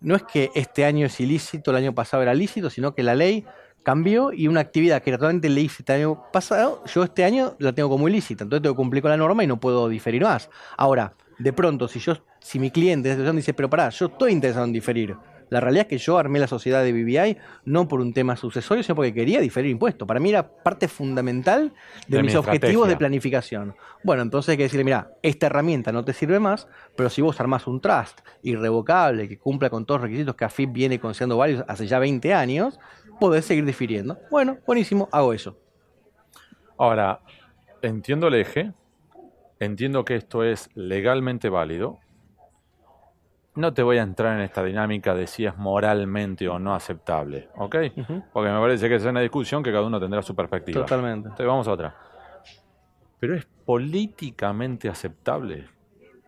No 0.00 0.16
es 0.16 0.24
que 0.24 0.50
este 0.54 0.84
año 0.84 1.06
es 1.06 1.20
ilícito, 1.20 1.70
el 1.70 1.76
año 1.76 1.94
pasado 1.94 2.22
era 2.22 2.34
lícito, 2.34 2.70
sino 2.70 2.94
que 2.94 3.04
la 3.04 3.14
ley 3.14 3.46
cambió 3.84 4.32
y 4.32 4.48
una 4.48 4.60
actividad 4.60 5.02
que 5.02 5.10
era 5.10 5.18
totalmente 5.18 5.48
lícita 5.48 5.94
el 5.94 6.02
año 6.02 6.22
pasado, 6.32 6.82
yo 6.86 7.02
este 7.04 7.24
año 7.24 7.54
la 7.58 7.72
tengo 7.72 7.88
como 7.88 8.08
ilícita. 8.08 8.44
Entonces 8.44 8.62
tengo 8.62 8.74
que 8.74 8.78
cumplir 8.78 9.02
con 9.02 9.10
la 9.10 9.16
norma 9.16 9.44
y 9.44 9.46
no 9.46 9.60
puedo 9.60 9.88
diferir 9.88 10.22
más. 10.22 10.50
Ahora, 10.76 11.14
de 11.38 11.52
pronto, 11.52 11.88
si 11.88 12.00
yo, 12.00 12.14
si 12.40 12.58
mi 12.58 12.70
cliente 12.70 13.16
dice, 13.32 13.54
pero 13.54 13.70
pará, 13.70 13.88
yo 13.90 14.06
estoy 14.06 14.32
interesado 14.32 14.64
en 14.64 14.72
diferir. 14.72 15.16
La 15.52 15.60
realidad 15.60 15.82
es 15.82 15.88
que 15.88 15.98
yo 15.98 16.16
armé 16.16 16.38
la 16.38 16.46
sociedad 16.46 16.82
de 16.82 16.94
BBI 16.94 17.36
no 17.66 17.86
por 17.86 18.00
un 18.00 18.14
tema 18.14 18.36
sucesorio, 18.36 18.82
sino 18.82 18.96
porque 18.96 19.12
quería 19.12 19.38
diferir 19.38 19.70
impuestos. 19.70 20.08
Para 20.08 20.18
mí 20.18 20.30
era 20.30 20.48
parte 20.48 20.88
fundamental 20.88 21.74
de, 22.08 22.16
de 22.16 22.22
mis 22.22 22.34
objetivos 22.34 22.88
de 22.88 22.96
planificación. 22.96 23.76
Bueno, 24.02 24.22
entonces 24.22 24.48
hay 24.48 24.56
que 24.56 24.62
decirle, 24.62 24.84
mira, 24.84 25.12
esta 25.20 25.48
herramienta 25.48 25.92
no 25.92 26.06
te 26.06 26.14
sirve 26.14 26.40
más, 26.40 26.68
pero 26.96 27.10
si 27.10 27.20
vos 27.20 27.38
armás 27.38 27.66
un 27.66 27.82
trust 27.82 28.20
irrevocable 28.42 29.28
que 29.28 29.38
cumpla 29.38 29.68
con 29.68 29.84
todos 29.84 30.00
los 30.00 30.08
requisitos 30.08 30.36
que 30.36 30.46
AFIP 30.46 30.72
viene 30.72 30.98
considerando 30.98 31.36
varios 31.36 31.62
hace 31.68 31.86
ya 31.86 31.98
20 31.98 32.32
años, 32.32 32.80
podés 33.20 33.44
seguir 33.44 33.66
difiriendo. 33.66 34.18
Bueno, 34.30 34.56
buenísimo, 34.66 35.10
hago 35.12 35.34
eso. 35.34 35.58
Ahora, 36.78 37.20
entiendo 37.82 38.28
el 38.28 38.36
eje, 38.36 38.72
entiendo 39.60 40.06
que 40.06 40.16
esto 40.16 40.44
es 40.44 40.70
legalmente 40.74 41.50
válido, 41.50 42.00
no 43.54 43.74
te 43.74 43.82
voy 43.82 43.98
a 43.98 44.02
entrar 44.02 44.36
en 44.36 44.42
esta 44.42 44.62
dinámica 44.64 45.14
de 45.14 45.26
si 45.26 45.44
es 45.44 45.56
moralmente 45.56 46.48
o 46.48 46.58
no 46.58 46.74
aceptable, 46.74 47.48
¿ok? 47.56 47.74
Uh 47.74 48.00
-huh. 48.00 48.24
Porque 48.32 48.50
me 48.50 48.58
parece 48.58 48.88
que 48.88 48.94
es 48.94 49.04
una 49.04 49.20
discusión 49.20 49.62
que 49.62 49.70
cada 49.70 49.86
uno 49.86 50.00
tendrá 50.00 50.22
su 50.22 50.34
perspectiva. 50.34 50.80
Totalmente. 50.80 51.28
Entonces 51.28 51.46
vamos 51.46 51.68
a 51.68 51.72
otra. 51.72 51.94
Pero 53.18 53.36
es 53.36 53.46
políticamente 53.64 54.88
aceptable. 54.88 55.66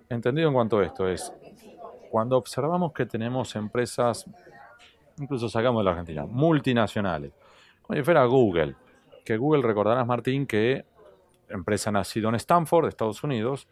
Entendido 0.08 0.48
en 0.48 0.54
cuanto 0.54 0.78
a 0.78 0.84
esto 0.84 1.08
es, 1.08 1.32
cuando 2.10 2.36
observamos 2.36 2.92
que 2.92 3.06
tenemos 3.06 3.56
empresas, 3.56 4.26
incluso 5.18 5.48
sacamos 5.48 5.80
de 5.80 5.84
la 5.84 5.90
Argentina, 5.92 6.26
multinacionales, 6.26 7.32
como 7.82 7.96
si 7.96 8.04
fuera 8.04 8.24
Google, 8.26 8.76
que 9.24 9.36
Google 9.36 9.62
recordarás, 9.62 10.06
Martín, 10.06 10.46
que 10.46 10.84
empresa 11.48 11.90
nacida 11.90 12.28
en 12.28 12.34
Stanford, 12.36 12.88
Estados 12.88 13.24
Unidos, 13.24 13.66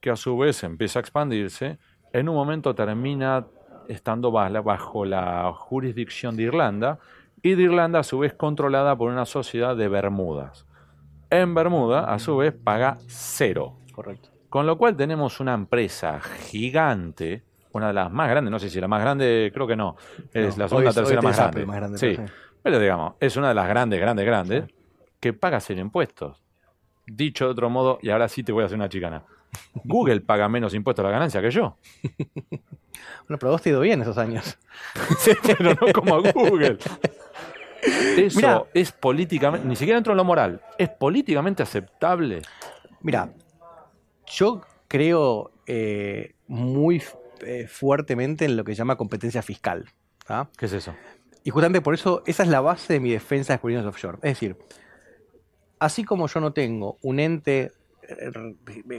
que 0.00 0.10
a 0.10 0.16
su 0.16 0.36
vez 0.36 0.62
empieza 0.62 0.98
a 0.98 1.00
expandirse 1.00 1.78
en 2.12 2.28
un 2.28 2.34
momento 2.34 2.74
termina 2.74 3.46
estando 3.88 4.30
bajo 4.30 5.04
la 5.04 5.52
jurisdicción 5.54 6.36
de 6.36 6.44
Irlanda 6.44 6.98
y 7.42 7.54
de 7.54 7.62
Irlanda 7.62 8.00
a 8.00 8.02
su 8.02 8.18
vez 8.18 8.34
controlada 8.34 8.96
por 8.96 9.10
una 9.10 9.24
sociedad 9.24 9.76
de 9.76 9.88
Bermudas. 9.88 10.66
En 11.30 11.54
Bermuda 11.54 12.12
a 12.12 12.18
su 12.18 12.36
vez 12.36 12.52
paga 12.52 12.98
cero. 13.06 13.76
Correcto. 13.92 14.30
Con 14.48 14.66
lo 14.66 14.78
cual 14.78 14.96
tenemos 14.96 15.40
una 15.40 15.54
empresa 15.54 16.20
gigante, 16.20 17.42
una 17.72 17.88
de 17.88 17.92
las 17.92 18.10
más 18.10 18.30
grandes, 18.30 18.50
no 18.50 18.58
sé 18.58 18.70
si 18.70 18.80
la 18.80 18.88
más 18.88 19.00
grande, 19.00 19.50
creo 19.52 19.66
que 19.66 19.76
no, 19.76 19.96
es 20.32 20.56
no, 20.56 20.64
la 20.64 20.68
segunda 20.68 20.92
tercera 20.92 21.20
más 21.20 21.36
grande. 21.36 21.66
más 21.66 21.76
grande. 21.76 21.98
Sí. 21.98 22.14
Pero, 22.16 22.28
pero 22.62 22.78
digamos, 22.78 23.14
es 23.20 23.36
una 23.36 23.48
de 23.48 23.54
las 23.54 23.68
grandes, 23.68 24.00
grandes, 24.00 24.26
grandes, 24.26 24.64
sí. 24.66 24.74
que 25.20 25.32
paga 25.32 25.60
cero 25.60 25.80
impuestos. 25.80 26.42
Dicho 27.06 27.46
de 27.46 27.50
otro 27.52 27.70
modo, 27.70 27.98
y 28.02 28.10
ahora 28.10 28.28
sí 28.28 28.42
te 28.42 28.52
voy 28.52 28.62
a 28.62 28.66
hacer 28.66 28.76
una 28.76 28.88
chicana. 28.88 29.22
Google 29.84 30.20
paga 30.20 30.48
menos 30.48 30.74
impuestos 30.74 31.04
a 31.04 31.08
la 31.08 31.12
ganancia 31.12 31.40
que 31.40 31.50
yo. 31.50 31.76
Bueno, 33.28 33.38
pero 33.38 33.52
vos 33.52 33.62
te 33.62 33.68
ha 33.68 33.72
ido 33.72 33.80
bien 33.80 34.00
esos 34.02 34.18
años. 34.18 34.58
sí, 35.18 35.32
pero 35.42 35.74
no 35.74 35.92
como 35.92 36.16
a 36.16 36.32
Google. 36.32 36.78
Eso 37.82 38.36
Mirá, 38.36 38.64
es 38.74 38.90
políticamente, 38.90 39.66
ni 39.66 39.76
siquiera 39.76 39.96
dentro 39.98 40.14
de 40.14 40.16
lo 40.16 40.24
moral, 40.24 40.62
es 40.78 40.88
políticamente 40.88 41.62
aceptable. 41.62 42.42
Mira, 43.02 43.30
yo 44.26 44.62
creo 44.88 45.52
eh, 45.66 46.34
muy 46.48 47.02
eh, 47.40 47.66
fuertemente 47.68 48.46
en 48.46 48.56
lo 48.56 48.64
que 48.64 48.72
se 48.72 48.78
llama 48.78 48.96
competencia 48.96 49.42
fiscal. 49.42 49.86
¿ah? 50.28 50.48
¿Qué 50.56 50.66
es 50.66 50.72
eso? 50.72 50.94
Y 51.44 51.50
justamente 51.50 51.80
por 51.80 51.94
eso, 51.94 52.22
esa 52.26 52.42
es 52.42 52.48
la 52.48 52.60
base 52.60 52.94
de 52.94 53.00
mi 53.00 53.10
defensa 53.10 53.52
de 53.52 53.56
experiencias 53.56 53.88
offshore. 53.88 54.18
Es 54.22 54.32
decir, 54.32 54.56
así 55.78 56.04
como 56.04 56.26
yo 56.26 56.40
no 56.40 56.52
tengo 56.52 56.96
un 57.02 57.20
ente 57.20 57.72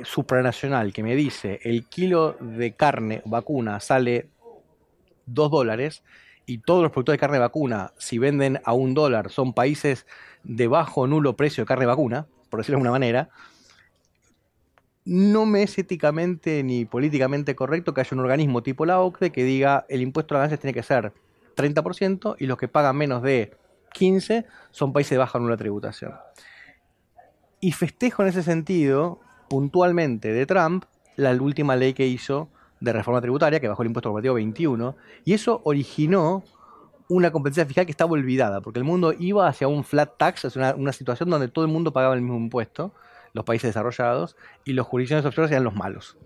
supranacional 0.03 0.93
que 0.93 1.03
me 1.03 1.15
dice 1.15 1.59
el 1.63 1.87
kilo 1.87 2.37
de 2.39 2.75
carne 2.75 3.21
vacuna 3.25 3.79
sale 3.79 4.29
2 5.25 5.51
dólares 5.51 6.03
y 6.45 6.59
todos 6.59 6.81
los 6.81 6.91
productores 6.91 7.17
de 7.17 7.21
carne 7.21 7.39
vacuna, 7.39 7.93
si 7.99 8.17
venden 8.17 8.59
a 8.65 8.73
un 8.73 8.95
dólar, 8.95 9.29
son 9.29 9.53
países 9.53 10.07
de 10.43 10.67
bajo 10.67 11.01
o 11.01 11.07
nulo 11.07 11.35
precio 11.35 11.63
de 11.63 11.67
carne 11.67 11.85
vacuna, 11.85 12.27
por 12.49 12.59
decirlo 12.59 12.77
de 12.77 12.79
alguna 12.79 12.91
manera, 12.91 13.29
no 15.05 15.45
me 15.45 15.63
es 15.63 15.77
éticamente 15.77 16.63
ni 16.63 16.85
políticamente 16.85 17.55
correcto 17.55 17.93
que 17.93 18.01
haya 18.01 18.09
un 18.13 18.19
organismo 18.21 18.63
tipo 18.63 18.85
la 18.85 18.99
OCDE 18.99 19.31
que 19.31 19.43
diga 19.43 19.85
el 19.89 20.01
impuesto 20.01 20.33
a 20.33 20.37
las 20.37 20.41
ganancias 20.41 20.59
tiene 20.59 20.73
que 20.73 20.83
ser 20.83 21.13
30% 21.55 22.35
y 22.39 22.47
los 22.47 22.57
que 22.57 22.67
pagan 22.67 22.97
menos 22.97 23.21
de 23.21 23.55
15 23.93 24.45
son 24.71 24.93
países 24.93 25.11
de 25.11 25.17
baja 25.17 25.37
o 25.37 25.41
nula 25.41 25.57
tributación. 25.57 26.13
Y 27.61 27.71
festejo 27.73 28.23
en 28.23 28.29
ese 28.29 28.43
sentido, 28.43 29.19
puntualmente, 29.49 30.31
de 30.31 30.45
Trump, 30.45 30.85
la 31.15 31.31
última 31.33 31.75
ley 31.75 31.93
que 31.93 32.07
hizo 32.07 32.49
de 32.79 32.93
reforma 32.93 33.21
tributaria, 33.21 33.59
que 33.59 33.67
bajó 33.67 33.81
el 33.81 33.87
impuesto 33.87 34.09
corporativo 34.09 34.35
21, 34.35 34.95
y 35.25 35.33
eso 35.33 35.61
originó 35.65 36.43
una 37.09 37.31
competencia 37.31 37.65
fiscal 37.65 37.85
que 37.85 37.91
estaba 37.91 38.11
olvidada, 38.11 38.61
porque 38.61 38.79
el 38.79 38.85
mundo 38.85 39.13
iba 39.17 39.47
hacia 39.47 39.67
un 39.67 39.83
flat 39.83 40.17
tax, 40.17 40.45
hacia 40.45 40.75
una, 40.75 40.93
situación 40.93 41.29
donde 41.29 41.47
todo 41.47 41.65
el 41.65 41.71
mundo 41.71 41.91
pagaba 41.91 42.13
el 42.13 42.21
mismo 42.21 42.37
impuesto, 42.37 42.93
los 43.33 43.43
países 43.43 43.69
desarrollados, 43.69 44.37
y 44.63 44.73
los 44.73 44.87
jurisdicciones 44.87 45.25
offshore 45.25 45.49
eran 45.49 45.63
los 45.63 45.75
malos. 45.75 46.17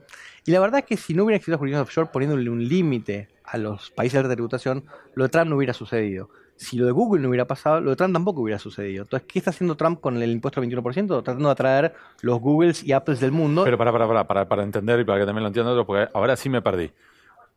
Y 0.46 0.52
la 0.52 0.60
verdad 0.60 0.82
es 0.82 0.86
que 0.86 0.98
si 0.98 1.14
no 1.14 1.24
hubiera 1.24 1.38
existido 1.38 1.58
jurisdicciones 1.58 1.88
offshore 1.88 2.10
poniéndole 2.12 2.50
un 2.50 2.68
límite 2.68 3.30
a 3.46 3.58
los 3.58 3.92
países 3.92 4.22
de 4.22 4.34
tributación, 4.34 4.86
lo 5.16 5.24
de 5.24 5.30
Trump 5.30 5.50
no 5.50 5.56
hubiera 5.56 5.74
sucedido. 5.74 6.30
Si 6.56 6.78
lo 6.78 6.86
de 6.86 6.92
Google 6.92 7.22
no 7.22 7.30
hubiera 7.30 7.46
pasado, 7.46 7.82
lo 7.82 7.90
de 7.90 7.96
Trump 7.96 8.14
tampoco 8.14 8.42
hubiera 8.42 8.60
sucedido. 8.60 9.04
Entonces, 9.04 9.28
¿qué 9.28 9.40
está 9.40 9.52
haciendo 9.52 9.76
Trump 9.76 10.00
con 10.00 10.22
el 10.22 10.32
impuesto 10.32 10.62
del 10.62 10.70
21%? 10.70 11.24
Tratando 11.24 11.50
de 11.50 11.52
atraer 11.52 11.94
los 12.22 12.40
Googles 12.40 12.84
y 12.84 12.94
Apples 12.94 13.20
del 13.20 13.32
mundo. 13.32 13.64
Pero 13.64 13.78
para, 13.78 13.92
para, 13.92 14.08
para, 14.08 14.28
para, 14.28 14.48
para 14.48 14.64
entender 14.64 15.00
y 15.00 15.04
para 15.04 15.20
que 15.20 15.26
también 15.26 15.44
lo 15.44 15.48
entiendan 15.48 15.74
otros, 15.74 15.86
porque 15.86 16.10
ahora 16.14 16.36
sí 16.36 16.50
me 16.50 16.62
perdí. 16.62 16.92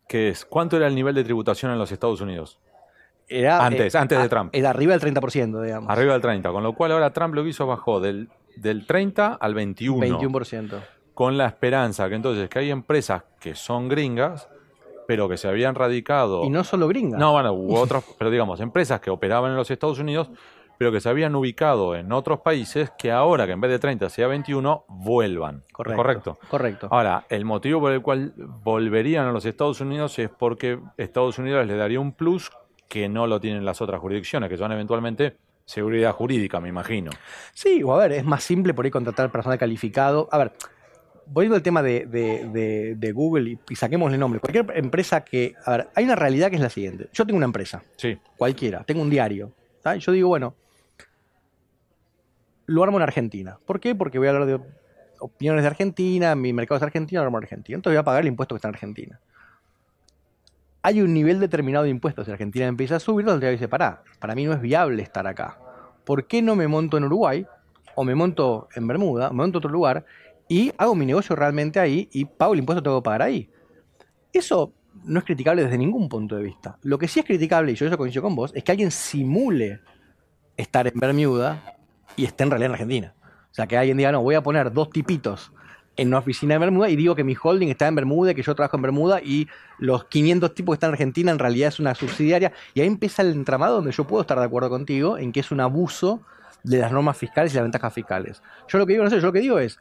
¿Qué 0.08 0.28
es? 0.30 0.44
¿Cuánto 0.44 0.76
era 0.76 0.86
el 0.86 0.94
nivel 0.94 1.14
de 1.14 1.24
tributación 1.24 1.72
en 1.72 1.78
los 1.78 1.92
Estados 1.92 2.20
Unidos? 2.20 2.58
Era, 3.28 3.64
Antes, 3.64 3.94
antes 3.94 4.20
de 4.20 4.28
Trump. 4.28 4.50
Era 4.52 4.70
arriba 4.70 4.96
del 4.96 5.14
30%, 5.14 5.62
digamos. 5.62 5.90
Arriba 5.90 6.12
del 6.12 6.22
30, 6.22 6.50
con 6.52 6.62
lo 6.62 6.74
cual 6.74 6.92
ahora 6.92 7.12
Trump 7.12 7.34
lo 7.34 7.42
que 7.42 7.50
hizo 7.50 7.66
bajó 7.66 8.00
del, 8.00 8.28
del 8.56 8.86
30 8.86 9.34
al 9.34 9.54
21. 9.54 10.20
21%. 10.20 10.80
Con 11.12 11.36
la 11.36 11.46
esperanza 11.46 12.08
que 12.08 12.14
entonces 12.14 12.48
que 12.48 12.58
hay 12.60 12.70
empresas 12.70 13.24
que 13.40 13.54
son 13.54 13.88
gringas, 13.88 14.48
pero 15.06 15.28
que 15.28 15.36
se 15.36 15.48
habían 15.48 15.74
radicado. 15.74 16.44
Y 16.44 16.50
no 16.50 16.64
solo 16.64 16.88
gringas. 16.88 17.18
No, 17.18 17.32
bueno, 17.32 17.52
hubo 17.52 17.80
otros, 17.80 18.04
pero 18.18 18.30
digamos, 18.30 18.60
empresas 18.60 19.00
que 19.00 19.10
operaban 19.10 19.50
en 19.50 19.56
los 19.56 19.70
Estados 19.70 19.98
Unidos, 19.98 20.30
pero 20.78 20.92
que 20.92 21.00
se 21.00 21.08
habían 21.08 21.34
ubicado 21.34 21.94
en 21.94 22.12
otros 22.12 22.40
países, 22.40 22.90
que 22.98 23.10
ahora 23.10 23.46
que 23.46 23.52
en 23.52 23.60
vez 23.60 23.70
de 23.70 23.78
30 23.78 24.10
sea 24.10 24.26
21, 24.26 24.84
vuelvan. 24.88 25.64
Correcto. 25.72 25.96
Correcto. 25.96 26.38
Correcto. 26.48 26.88
Ahora, 26.90 27.24
el 27.28 27.44
motivo 27.44 27.80
por 27.80 27.92
el 27.92 28.02
cual 28.02 28.34
volverían 28.36 29.26
a 29.26 29.32
los 29.32 29.44
Estados 29.46 29.80
Unidos 29.80 30.18
es 30.18 30.28
porque 30.28 30.78
Estados 30.96 31.38
Unidos 31.38 31.66
les 31.66 31.78
daría 31.78 32.00
un 32.00 32.12
plus 32.12 32.50
que 32.88 33.08
no 33.08 33.26
lo 33.26 33.40
tienen 33.40 33.64
las 33.64 33.80
otras 33.80 34.00
jurisdicciones, 34.00 34.48
que 34.48 34.56
son 34.56 34.70
eventualmente 34.72 35.36
seguridad 35.64 36.12
jurídica, 36.12 36.60
me 36.60 36.68
imagino. 36.68 37.10
Sí, 37.52 37.82
o 37.82 37.92
a 37.94 37.98
ver, 37.98 38.12
es 38.12 38.24
más 38.24 38.42
simple 38.44 38.72
por 38.72 38.84
ahí 38.84 38.90
contratar 38.90 39.30
personal 39.30 39.58
calificado. 39.58 40.28
A 40.30 40.38
ver, 40.38 40.52
volviendo 41.26 41.56
al 41.56 41.62
tema 41.62 41.82
de, 41.82 42.06
de- 42.06 42.48
de- 42.50 42.94
de 42.96 43.12
Google 43.12 43.50
y, 43.50 43.58
y 43.70 43.76
saquemos 43.76 44.12
el 44.12 44.18
nombre. 44.20 44.40
Cualquier 44.40 44.66
empresa 44.76 45.22
que. 45.24 45.54
A 45.64 45.70
ver, 45.72 45.88
hay 45.94 46.04
una 46.04 46.16
realidad 46.16 46.50
que 46.50 46.56
es 46.56 46.62
la 46.62 46.70
siguiente. 46.70 47.08
Yo 47.12 47.26
tengo 47.26 47.36
una 47.36 47.46
empresa, 47.46 47.82
Sí, 47.96 48.18
cualquiera, 48.36 48.84
tengo 48.84 49.02
un 49.02 49.10
diario. 49.10 49.52
yo 49.98 50.12
digo, 50.12 50.28
bueno, 50.28 50.54
lo 52.66 52.82
armo 52.82 52.96
en 52.98 53.02
Argentina. 53.02 53.58
¿Por 53.64 53.80
qué? 53.80 53.94
Porque 53.94 54.18
voy 54.18 54.26
a 54.28 54.30
hablar 54.30 54.46
de 54.46 54.60
opiniones 55.20 55.62
de 55.62 55.68
Argentina, 55.68 56.34
mi 56.34 56.52
mercado 56.52 56.76
es 56.76 56.82
argentino, 56.82 57.20
lo 57.20 57.26
armo 57.26 57.38
en 57.38 57.44
Argentina. 57.44 57.76
Entonces 57.76 57.96
voy 57.96 58.00
a 58.00 58.04
pagar 58.04 58.22
el 58.22 58.28
impuesto 58.28 58.54
que 58.54 58.58
está 58.58 58.68
en 58.68 58.74
Argentina. 58.74 59.20
Hay 60.82 61.00
un 61.02 61.12
nivel 61.14 61.40
determinado 61.40 61.84
de 61.84 61.90
impuestos. 61.90 62.26
Si 62.26 62.32
Argentina 62.32 62.66
empieza 62.66 62.96
a 62.96 63.00
subir, 63.00 63.26
donde 63.26 63.50
dice, 63.50 63.68
pará, 63.68 64.02
para 64.20 64.34
mí 64.34 64.44
no 64.44 64.52
es 64.52 64.60
viable 64.60 65.02
estar 65.02 65.26
acá. 65.26 65.58
¿Por 66.04 66.26
qué 66.26 66.42
no 66.42 66.54
me 66.54 66.68
monto 66.68 66.96
en 66.96 67.04
Uruguay? 67.04 67.46
O 67.96 68.04
me 68.04 68.14
monto 68.14 68.68
en 68.74 68.86
Bermuda, 68.86 69.30
me 69.30 69.36
monto 69.36 69.56
en 69.58 69.60
otro 69.60 69.70
lugar 69.70 70.04
y 70.48 70.72
hago 70.78 70.94
mi 70.94 71.06
negocio 71.06 71.34
realmente 71.36 71.80
ahí 71.80 72.08
y 72.12 72.24
pago 72.24 72.54
el 72.54 72.60
impuesto 72.60 72.82
que 72.82 72.84
tengo 72.84 73.02
que 73.02 73.04
pagar 73.04 73.22
ahí. 73.22 73.50
Eso 74.32 74.72
no 75.04 75.18
es 75.18 75.24
criticable 75.24 75.64
desde 75.64 75.78
ningún 75.78 76.08
punto 76.08 76.36
de 76.36 76.42
vista. 76.42 76.78
Lo 76.82 76.98
que 76.98 77.08
sí 77.08 77.20
es 77.20 77.26
criticable, 77.26 77.72
y 77.72 77.74
yo 77.74 77.86
eso 77.86 77.98
coincido 77.98 78.22
con 78.22 78.34
vos, 78.34 78.52
es 78.54 78.62
que 78.64 78.72
alguien 78.72 78.90
simule 78.90 79.80
estar 80.56 80.86
en 80.86 80.98
Bermuda 80.98 81.76
y 82.16 82.24
esté 82.24 82.44
en 82.44 82.50
realidad 82.50 82.66
en 82.66 82.72
Argentina. 82.72 83.14
O 83.50 83.54
sea, 83.54 83.66
que 83.66 83.76
alguien 83.76 83.96
diga, 83.96 84.12
no, 84.12 84.22
voy 84.22 84.34
a 84.34 84.42
poner 84.42 84.72
dos 84.72 84.90
tipitos 84.90 85.52
en 85.96 86.08
una 86.08 86.18
oficina 86.18 86.54
de 86.54 86.58
Bermuda 86.58 86.90
y 86.90 86.96
digo 86.96 87.14
que 87.14 87.24
mi 87.24 87.34
holding 87.40 87.68
está 87.68 87.88
en 87.88 87.94
Bermuda, 87.94 88.34
que 88.34 88.42
yo 88.42 88.54
trabajo 88.54 88.76
en 88.76 88.82
Bermuda 88.82 89.20
y 89.22 89.48
los 89.78 90.04
500 90.04 90.54
tipos 90.54 90.74
que 90.74 90.76
están 90.76 90.88
en 90.88 90.94
Argentina 90.94 91.32
en 91.32 91.38
realidad 91.38 91.68
es 91.68 91.80
una 91.80 91.94
subsidiaria. 91.94 92.52
Y 92.74 92.80
ahí 92.80 92.86
empieza 92.86 93.22
el 93.22 93.32
entramado 93.32 93.76
donde 93.76 93.92
yo 93.92 94.06
puedo 94.06 94.20
estar 94.20 94.38
de 94.38 94.44
acuerdo 94.44 94.68
contigo 94.68 95.16
en 95.16 95.32
que 95.32 95.40
es 95.40 95.50
un 95.50 95.60
abuso 95.60 96.20
de 96.62 96.78
las 96.78 96.92
normas 96.92 97.16
fiscales 97.16 97.52
y 97.52 97.56
las 97.56 97.64
ventajas 97.64 97.94
fiscales. 97.94 98.42
Yo 98.68 98.78
lo 98.78 98.86
que 98.86 98.92
digo, 98.92 99.04
no 99.04 99.10
sé, 99.10 99.16
yo 99.20 99.26
lo 99.26 99.32
que 99.32 99.40
digo 99.40 99.58
es, 99.58 99.78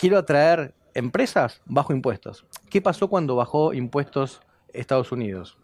quiero 0.00 0.16
atraer 0.18 0.72
empresas 0.94 1.60
bajo 1.66 1.92
impuestos. 1.92 2.46
¿Qué 2.70 2.80
pasó 2.80 3.08
cuando 3.08 3.36
bajó 3.36 3.74
impuestos 3.74 4.40
Estados 4.72 5.12
Unidos? 5.12 5.58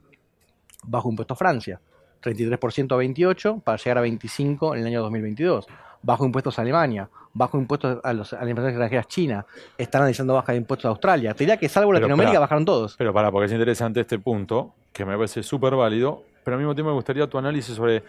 Bajo 0.85 1.09
impuestos 1.11 1.39
Francia, 1.39 1.81
33% 2.23 2.93
a 2.95 2.97
28 2.99 3.61
para 3.65 3.79
llegar 3.79 3.99
a 3.99 4.01
25 4.03 4.75
en 4.75 4.81
el 4.83 4.87
año 4.89 5.01
2022. 5.03 5.67
Bajo 6.03 6.25
impuestos 6.25 6.59
a 6.59 6.63
Alemania, 6.63 7.09
bajo 7.33 7.59
impuestos 7.59 7.99
a, 8.05 8.13
los, 8.13 8.33
a 8.33 8.41
las 8.41 8.49
empresas 8.49 8.71
extranjeras 8.73 9.09
China, 9.09 9.47
están 9.77 10.03
analizando 10.03 10.35
baja 10.35 10.53
de 10.53 10.59
impuestos 10.59 10.85
a 10.85 10.89
Australia. 10.91 11.33
Te 11.35 11.41
diría 11.45 11.57
que 11.57 11.69
salvo 11.69 11.91
Pero, 11.91 12.01
Latinoamérica 12.01 12.33
espera. 12.33 12.41
bajaron 12.41 12.65
todos. 12.65 12.95
pero 12.97 13.13
para, 13.13 13.33
porque 13.33 13.47
es 13.47 13.53
interesante 13.53 14.01
este 14.01 14.19
punto, 14.19 14.75
que 14.93 15.05
me 15.05 15.17
parece 15.17 15.43
súper 15.43 15.75
válido, 15.75 16.23
pero 16.45 16.57
al 16.57 16.61
mismo 16.61 16.75
tiempo 16.75 16.91
me 16.91 16.95
gustaría 16.95 17.27
tu 17.27 17.39
análisis 17.39 17.75
sobre, 17.75 18.05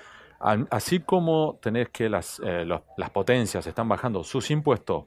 así 0.70 1.00
como 1.00 1.58
tenés 1.62 1.90
que 1.90 2.08
las, 2.10 2.40
eh, 2.46 2.64
los- 2.66 2.82
las 2.98 3.10
potencias 3.10 3.66
están 3.66 3.90
bajando 3.90 4.24
sus 4.24 4.52
impuestos 4.52 5.06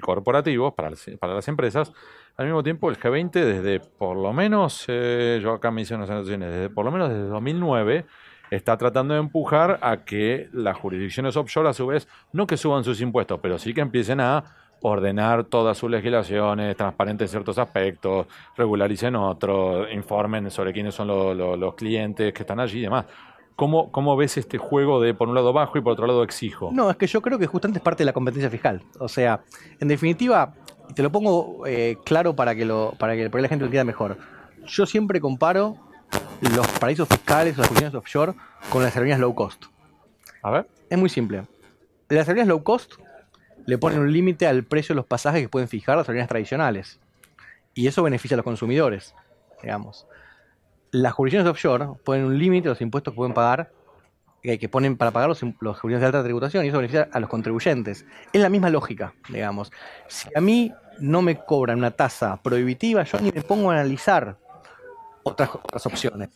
corporativos 0.00 0.74
para 0.74 0.90
las, 0.90 1.04
para 1.20 1.34
las 1.34 1.46
empresas, 1.48 1.92
al 2.36 2.46
mismo 2.46 2.62
tiempo 2.62 2.88
el 2.90 2.98
G20 2.98 3.30
desde 3.32 3.80
por 3.80 4.16
lo 4.16 4.32
menos, 4.32 4.84
eh, 4.88 5.38
yo 5.42 5.52
acá 5.52 5.70
me 5.70 5.82
hice 5.82 5.94
unas 5.94 6.08
anotaciones, 6.10 6.50
desde 6.50 6.70
por 6.70 6.84
lo 6.84 6.90
menos 6.90 7.10
desde 7.10 7.24
2009 7.28 8.06
está 8.50 8.76
tratando 8.76 9.14
de 9.14 9.20
empujar 9.20 9.78
a 9.82 10.04
que 10.04 10.48
las 10.52 10.76
jurisdicciones 10.76 11.36
offshore 11.36 11.68
a 11.68 11.72
su 11.72 11.86
vez 11.86 12.08
no 12.32 12.46
que 12.46 12.56
suban 12.56 12.84
sus 12.84 13.00
impuestos, 13.00 13.38
pero 13.42 13.58
sí 13.58 13.72
que 13.74 13.80
empiecen 13.80 14.20
a 14.20 14.44
ordenar 14.84 15.44
todas 15.44 15.78
sus 15.78 15.88
legislaciones, 15.88 16.76
transparentes 16.76 17.26
en 17.26 17.30
ciertos 17.30 17.56
aspectos, 17.58 18.26
regularicen 18.56 19.14
otros, 19.14 19.86
informen 19.92 20.50
sobre 20.50 20.72
quiénes 20.72 20.94
son 20.94 21.06
lo- 21.08 21.32
lo- 21.34 21.56
los 21.56 21.74
clientes 21.76 22.32
que 22.32 22.42
están 22.42 22.58
allí 22.58 22.80
y 22.80 22.82
demás. 22.82 23.06
¿Cómo, 23.56 23.92
¿Cómo 23.92 24.16
ves 24.16 24.36
este 24.38 24.58
juego 24.58 25.00
de 25.00 25.14
por 25.14 25.28
un 25.28 25.34
lado 25.34 25.52
bajo 25.52 25.78
y 25.78 25.80
por 25.80 25.92
otro 25.92 26.06
lado 26.06 26.22
exijo? 26.22 26.70
No, 26.72 26.90
es 26.90 26.96
que 26.96 27.06
yo 27.06 27.20
creo 27.20 27.38
que 27.38 27.46
justamente 27.46 27.78
es 27.78 27.82
parte 27.82 28.02
de 28.02 28.06
la 28.06 28.12
competencia 28.12 28.50
fiscal. 28.50 28.82
O 28.98 29.08
sea, 29.08 29.42
en 29.78 29.88
definitiva, 29.88 30.54
te 30.94 31.02
lo 31.02 31.12
pongo 31.12 31.66
eh, 31.66 31.98
claro 32.04 32.34
para 32.34 32.54
que, 32.54 32.64
lo, 32.64 32.94
para 32.98 33.14
que 33.14 33.24
la 33.24 33.48
gente 33.48 33.58
lo 33.58 33.66
entienda 33.66 33.84
mejor. 33.84 34.16
Yo 34.66 34.86
siempre 34.86 35.20
comparo 35.20 35.76
los 36.40 36.66
paraísos 36.78 37.08
fiscales 37.08 37.56
o 37.56 37.60
las 37.60 37.68
jurisdicciones 37.68 37.94
offshore 37.94 38.34
con 38.70 38.82
las 38.82 38.94
aerolíneas 38.94 39.20
low 39.20 39.34
cost. 39.34 39.64
A 40.42 40.50
ver. 40.50 40.68
Es 40.90 40.98
muy 40.98 41.08
simple. 41.08 41.44
Las 42.08 42.28
aerolíneas 42.28 42.48
low 42.48 42.62
cost 42.62 42.94
le 43.66 43.78
ponen 43.78 44.00
un 44.00 44.12
límite 44.12 44.46
al 44.46 44.64
precio 44.64 44.94
de 44.94 44.96
los 44.96 45.06
pasajes 45.06 45.42
que 45.42 45.48
pueden 45.48 45.68
fijar 45.68 45.96
las 45.96 46.08
aerolíneas 46.08 46.28
tradicionales. 46.28 47.00
Y 47.74 47.86
eso 47.86 48.02
beneficia 48.02 48.34
a 48.34 48.38
los 48.38 48.44
consumidores, 48.44 49.14
digamos. 49.62 50.06
Las 50.92 51.12
jurisdicciones 51.14 51.50
offshore 51.50 51.88
ponen 52.04 52.24
un 52.24 52.38
límite 52.38 52.68
a 52.68 52.70
los 52.70 52.80
impuestos 52.80 53.12
que 53.12 53.16
pueden 53.16 53.34
pagar, 53.34 53.72
eh, 54.42 54.58
que 54.58 54.68
ponen 54.68 54.96
para 54.96 55.10
pagar 55.10 55.28
los, 55.28 55.42
los 55.42 55.80
jurisdicciones 55.80 56.00
de 56.00 56.06
alta 56.06 56.22
tributación, 56.22 56.64
y 56.64 56.68
eso 56.68 56.76
beneficia 56.76 57.08
a 57.10 57.18
los 57.18 57.28
contribuyentes. 57.28 58.04
Es 58.32 58.40
la 58.40 58.48
misma 58.48 58.70
lógica, 58.70 59.14
digamos. 59.28 59.72
Si 60.06 60.28
a 60.34 60.40
mí 60.40 60.72
no 61.00 61.22
me 61.22 61.36
cobran 61.36 61.78
una 61.78 61.90
tasa 61.90 62.40
prohibitiva, 62.42 63.02
yo 63.04 63.18
ni 63.20 63.32
me 63.32 63.42
pongo 63.42 63.70
a 63.70 63.74
analizar 63.74 64.36
otras, 65.22 65.50
otras 65.54 65.86
opciones. 65.86 66.28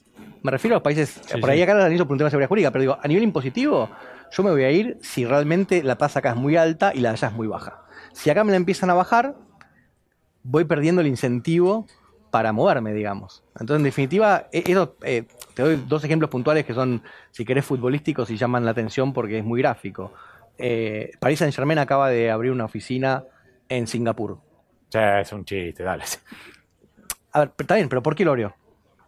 Me 0.42 0.50
refiero 0.50 0.74
a 0.74 0.78
los 0.78 0.82
países, 0.82 1.20
Sí, 1.26 1.38
por 1.38 1.50
ahí 1.50 1.58
sí. 1.58 1.62
acá 1.62 1.74
lo 1.74 1.80
analizo 1.80 2.06
por 2.06 2.12
un 2.12 2.18
tema 2.18 2.26
de 2.26 2.30
seguridad 2.30 2.48
jurídica, 2.48 2.70
pero 2.70 2.80
digo, 2.80 2.98
a 3.02 3.08
nivel 3.08 3.24
impositivo, 3.24 3.90
yo 4.30 4.42
me 4.42 4.50
voy 4.50 4.64
a 4.64 4.70
ir 4.70 4.96
si 5.02 5.24
realmente 5.26 5.82
la 5.82 5.96
tasa 5.96 6.20
acá 6.20 6.30
es 6.30 6.36
muy 6.36 6.56
alta 6.56 6.94
y 6.94 7.00
la 7.00 7.10
de 7.10 7.14
allá 7.14 7.28
es 7.28 7.34
muy 7.34 7.46
baja. 7.46 7.82
Si 8.12 8.30
acá 8.30 8.44
me 8.44 8.52
la 8.52 8.56
empiezan 8.56 8.88
a 8.88 8.94
bajar, 8.94 9.34
voy 10.44 10.64
perdiendo 10.64 11.00
el 11.02 11.08
incentivo 11.08 11.86
para 12.36 12.52
moverme, 12.52 12.92
digamos. 12.92 13.42
Entonces, 13.58 13.76
en 13.78 13.84
definitiva, 13.84 14.46
e- 14.52 14.62
eso, 14.66 14.96
eh, 15.02 15.24
te 15.54 15.62
doy 15.62 15.82
dos 15.88 16.04
ejemplos 16.04 16.28
puntuales 16.28 16.66
que 16.66 16.74
son, 16.74 17.02
si 17.30 17.46
querés, 17.46 17.64
futbolísticos 17.64 18.28
y 18.28 18.36
llaman 18.36 18.62
la 18.66 18.72
atención 18.72 19.14
porque 19.14 19.38
es 19.38 19.44
muy 19.44 19.62
gráfico. 19.62 20.12
Eh, 20.58 21.12
Paris 21.18 21.38
Saint 21.38 21.54
Germain 21.54 21.78
acaba 21.78 22.10
de 22.10 22.30
abrir 22.30 22.52
una 22.52 22.66
oficina 22.66 23.24
en 23.70 23.86
Singapur. 23.86 24.38
Sí, 24.90 24.98
es 24.98 25.32
un 25.32 25.46
chiste, 25.46 25.82
dale. 25.82 26.04
A 27.32 27.38
ver, 27.40 27.52
está 27.58 27.76
bien, 27.76 27.88
pero 27.88 28.02
¿por 28.02 28.14
qué 28.14 28.26
lo 28.26 28.32
abrió? 28.32 28.54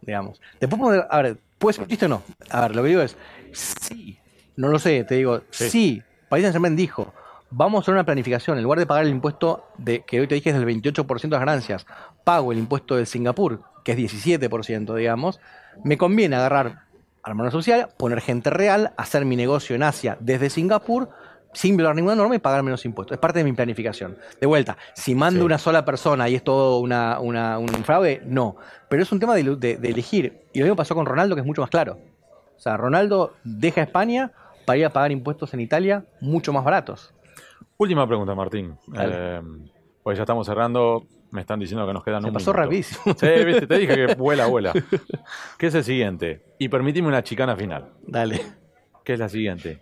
Digamos. 0.01 0.41
Después, 0.59 0.81
a 1.07 1.21
ver, 1.21 1.37
¿puede 1.59 1.73
ser 1.75 1.83
un 1.83 1.89
chiste 1.89 2.05
o 2.07 2.09
no? 2.09 2.23
A 2.49 2.61
ver, 2.61 2.75
lo 2.75 2.81
que 2.81 2.89
digo 2.89 3.01
es, 3.03 3.15
sí, 3.51 4.17
no 4.55 4.69
lo 4.69 4.79
sé, 4.79 5.03
te 5.03 5.13
digo, 5.13 5.41
Sí. 5.51 5.69
sí, 5.69 6.03
País 6.29 6.41
Saint 6.41 6.53
Germain 6.53 6.75
dijo, 6.75 7.13
vamos 7.51 7.79
a 7.79 7.81
hacer 7.81 7.93
una 7.93 8.03
planificación, 8.05 8.57
en 8.57 8.63
lugar 8.63 8.79
de 8.79 8.85
pagar 8.85 9.05
el 9.05 9.11
impuesto 9.11 9.65
de, 9.77 10.01
que 10.05 10.19
hoy 10.19 10.27
te 10.27 10.35
dije 10.35 10.49
es 10.51 10.55
del 10.55 10.65
28% 10.67 11.21
de 11.21 11.27
las 11.29 11.39
ganancias, 11.39 11.85
pago 12.23 12.51
el 12.51 12.57
impuesto 12.59 12.95
de 12.95 13.05
Singapur, 13.05 13.61
que 13.83 13.93
es 13.93 13.97
17%, 13.97 14.93
digamos, 14.95 15.39
me 15.83 15.97
conviene 15.97 16.35
agarrar 16.35 16.83
armar 17.23 17.51
sociedad, 17.51 17.89
poner 17.97 18.21
gente 18.21 18.49
real, 18.49 18.91
hacer 18.97 19.25
mi 19.25 19.35
negocio 19.35 19.75
en 19.75 19.83
Asia 19.83 20.17
desde 20.19 20.49
Singapur, 20.49 21.09
sin 21.53 21.75
violar 21.75 21.95
ninguna 21.95 22.15
norma 22.15 22.35
y 22.35 22.39
pagar 22.39 22.61
menos 22.63 22.85
impuestos. 22.85 23.15
Es 23.15 23.19
parte 23.19 23.39
de 23.39 23.43
mi 23.45 23.53
planificación. 23.53 24.17
De 24.39 24.45
vuelta, 24.45 24.77
si 24.93 25.15
mando 25.15 25.39
Sí. 25.39 25.45
una 25.45 25.57
sola 25.57 25.83
persona 25.83 26.29
y 26.29 26.35
es 26.35 26.43
todo 26.43 26.79
una, 26.79 27.19
una- 27.19 27.57
un 27.57 27.67
fraude, 27.83 28.21
no. 28.25 28.55
Pero 28.87 29.01
es 29.01 29.11
un 29.11 29.19
tema 29.19 29.35
de, 29.35 29.43
de- 29.55 29.77
de 29.77 29.89
elegir. 29.89 30.43
Y 30.53 30.59
lo 30.59 30.65
mismo 30.65 30.75
pasó 30.75 30.93
con 30.93 31.07
Ronaldo, 31.07 31.35
que 31.35 31.41
es 31.41 31.47
mucho 31.47 31.61
más 31.61 31.71
claro. 31.71 31.97
O 32.55 32.59
sea, 32.59 32.77
Ronaldo 32.77 33.33
deja 33.43 33.81
España 33.81 34.31
para 34.65 34.77
ir 34.77 34.85
a 34.85 34.89
pagar 34.91 35.11
impuestos 35.11 35.51
en 35.55 35.61
Italia 35.61 36.05
mucho 36.21 36.53
más 36.53 36.63
baratos. 36.63 37.13
Última 37.77 38.05
pregunta, 38.07 38.35
Martín. 38.35 38.75
Eh, 38.97 39.41
pues 40.03 40.17
ya 40.17 40.23
estamos 40.23 40.45
cerrando. 40.45 41.05
Me 41.31 41.41
están 41.41 41.59
diciendo 41.59 41.85
que 41.85 41.93
nos 41.93 42.03
quedan 42.03 42.21
Se 42.23 42.27
un 42.29 42.33
pasó 42.33 42.51
minuto. 42.51 42.63
rapidísimo. 42.63 43.15
Sí, 43.17 43.45
viste, 43.45 43.67
te 43.67 43.77
dije 43.77 43.95
que 43.95 44.15
vuela, 44.15 44.47
vuela. 44.47 44.73
¿Qué 45.57 45.67
es 45.67 45.75
el 45.75 45.83
siguiente? 45.83 46.55
Y 46.57 46.69
permitime 46.69 47.07
una 47.07 47.23
chicana 47.23 47.55
final. 47.55 47.91
Dale. 48.01 48.41
que 49.03 49.13
es 49.13 49.19
la 49.19 49.29
siguiente. 49.29 49.81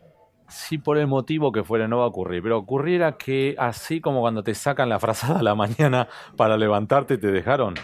Si 0.50 0.78
por 0.78 0.98
el 0.98 1.08
motivo 1.08 1.52
que 1.52 1.64
fuera 1.64 1.88
no 1.88 1.98
va 1.98 2.04
a 2.06 2.08
ocurrir, 2.08 2.42
pero 2.44 2.58
ocurriera 2.58 3.18
que 3.18 3.56
así 3.58 4.00
como 4.02 4.22
cuando 4.22 4.44
te 4.44 4.56
sacan 4.56 4.88
la 4.90 5.00
frazada 5.00 5.40
a 5.40 5.44
la 5.44 5.56
mañana 5.56 6.08
para 6.38 6.56
levantarte 6.58 7.16
y 7.16 7.18
te 7.18 7.32
dejaron, 7.32 7.76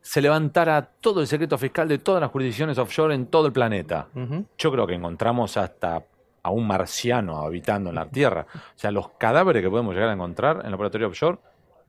se 0.00 0.20
levantara 0.20 0.82
todo 1.00 1.20
el 1.22 1.26
secreto 1.26 1.56
fiscal 1.56 1.88
de 1.88 1.98
todas 1.98 2.20
las 2.20 2.30
jurisdicciones 2.30 2.76
offshore 2.78 3.14
en 3.14 3.26
todo 3.26 3.46
el 3.46 3.52
planeta. 3.52 4.08
Yo 4.58 4.70
creo 4.72 4.86
que 4.86 4.94
encontramos 4.94 5.56
hasta 5.56 6.02
a 6.42 6.50
un 6.50 6.66
marciano 6.66 7.38
habitando 7.38 7.90
en 7.90 7.96
la 7.96 8.06
Tierra. 8.06 8.46
O 8.54 8.78
sea, 8.78 8.90
los 8.90 9.10
cadáveres 9.10 9.62
que 9.62 9.70
podemos 9.70 9.94
llegar 9.94 10.10
a 10.10 10.12
encontrar 10.12 10.60
en 10.60 10.66
el 10.66 10.70
laboratorio 10.72 11.08
offshore, 11.08 11.38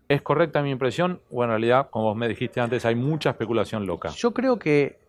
¿es 0.07 0.21
correcta 0.21 0.61
mi 0.61 0.71
impresión? 0.71 1.21
O 1.31 1.43
en 1.43 1.49
realidad, 1.49 1.89
como 1.89 2.05
vos 2.05 2.15
me 2.15 2.27
dijiste 2.27 2.61
antes, 2.61 2.85
hay 2.85 2.95
mucha 2.95 3.31
especulación 3.31 3.85
loca. 3.85 4.09
Yo 4.09 4.33
creo 4.33 4.59
que 4.59 4.99